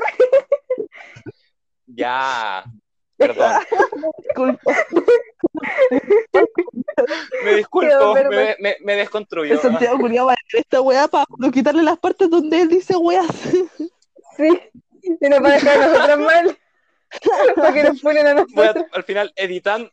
[1.87, 2.64] Ya,
[3.16, 3.62] perdón,
[7.45, 9.55] me disculpo, me, me, me desconstruyo.
[9.55, 12.68] El Santiago Culiao va a hacer esta weá para no quitarle las partes donde él
[12.68, 13.27] dice weas.
[14.37, 14.61] Sí.
[15.03, 16.59] Y nos van a dejar a nosotros mal.
[17.57, 18.87] Porque nos ponen a Voy a- nosotros.
[18.93, 19.91] al final editando,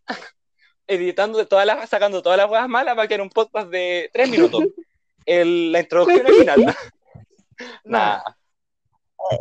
[0.88, 4.10] editando de todas las, sacando todas las weas malas para que era un podcast de
[4.14, 4.64] tres minutos.
[5.26, 6.76] El- la introducción al final.
[7.86, 8.20] Nah.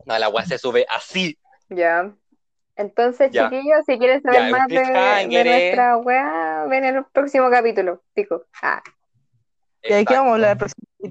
[0.04, 1.36] No, la wea se sube así.
[1.70, 2.12] Ya.
[2.76, 3.48] Entonces, Ya.
[3.50, 5.44] chiquillos, si quieren saber Ya, más de, eh.
[5.44, 8.44] nuestra weá, ven en el próximo capítulo, pico.
[8.62, 8.82] Ah,
[9.82, 10.58] ¿Y de qué vamos a hablar?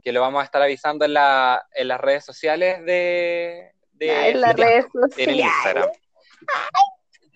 [0.02, 3.74] Que lo vamos a estar avisando en, la, en las redes sociales de,
[4.08, 5.45] de en las Fleteando, redes en el sociales.
[5.45, 5.89] Instagram.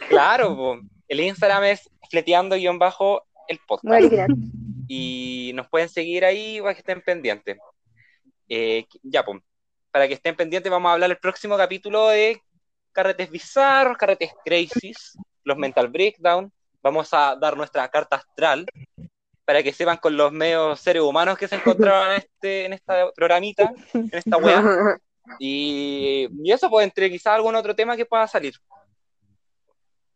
[0.09, 0.79] Claro, po.
[1.07, 3.85] el Instagram es fleteando-el Muy podcast.
[3.85, 4.27] original.
[4.87, 7.57] Y nos pueden seguir ahí para que estén pendientes.
[8.49, 9.41] Eh, ya, pues,
[9.91, 12.41] para que estén pendientes, vamos a hablar el próximo capítulo de
[12.91, 16.51] carretes bizarros, carretes crisis, los mental breakdown.
[16.81, 18.65] Vamos a dar nuestra carta astral
[19.43, 23.11] para que sepan con los medios seres humanos que se encontraban en, este, en esta
[23.11, 24.63] programita, en esta wea.
[25.39, 28.55] Y, y eso, pues, entre quizás algún otro tema que pueda salir.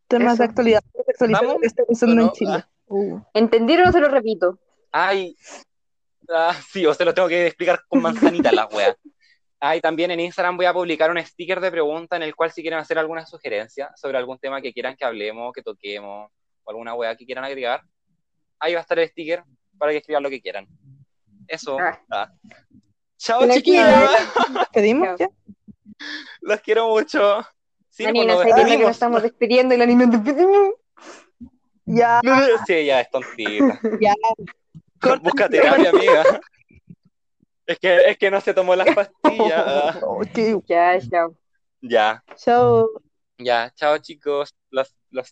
[0.08, 0.42] temas Eso.
[0.42, 0.82] de actualidad.
[0.92, 2.22] Que está pasando ¿O no?
[2.22, 2.64] en Chile.
[2.86, 3.20] Uh.
[3.34, 4.58] ¿Entendieron o se lo repito?
[4.90, 5.36] Ay,
[6.28, 8.96] ah, sí, o se lo tengo que explicar con manzanita la wea.
[9.60, 12.62] Ay, también en Instagram voy a publicar un sticker de pregunta en el cual si
[12.62, 16.30] quieren hacer alguna sugerencia sobre algún tema que quieran que hablemos, que toquemos,
[16.64, 17.82] o alguna wea que quieran agregar,
[18.58, 19.44] ahí va a estar el sticker
[19.78, 20.66] para que escriban lo que quieran.
[21.46, 21.78] Eso.
[21.78, 22.00] Ah.
[22.10, 22.32] ah.
[23.20, 23.84] Chao, chiquillos.
[24.72, 25.28] ¿Pedimos ya?
[26.40, 27.46] Los quiero mucho.
[27.90, 30.74] Sí, pues nos estamos despidiendo y la Nina despedimos.
[31.84, 32.20] Ya,
[32.66, 33.78] Sí, ya es tontita.
[34.00, 34.14] ya.
[35.00, 35.20] Corta.
[35.22, 36.40] Busca terapia, amiga.
[37.66, 39.96] Es que, es que no se tomó las pastillas.
[40.66, 41.36] Ya, chao.
[41.82, 42.88] Ya, chao.
[43.36, 43.70] ya.
[43.76, 44.54] Chao, chicos.
[44.70, 45.28] Los, los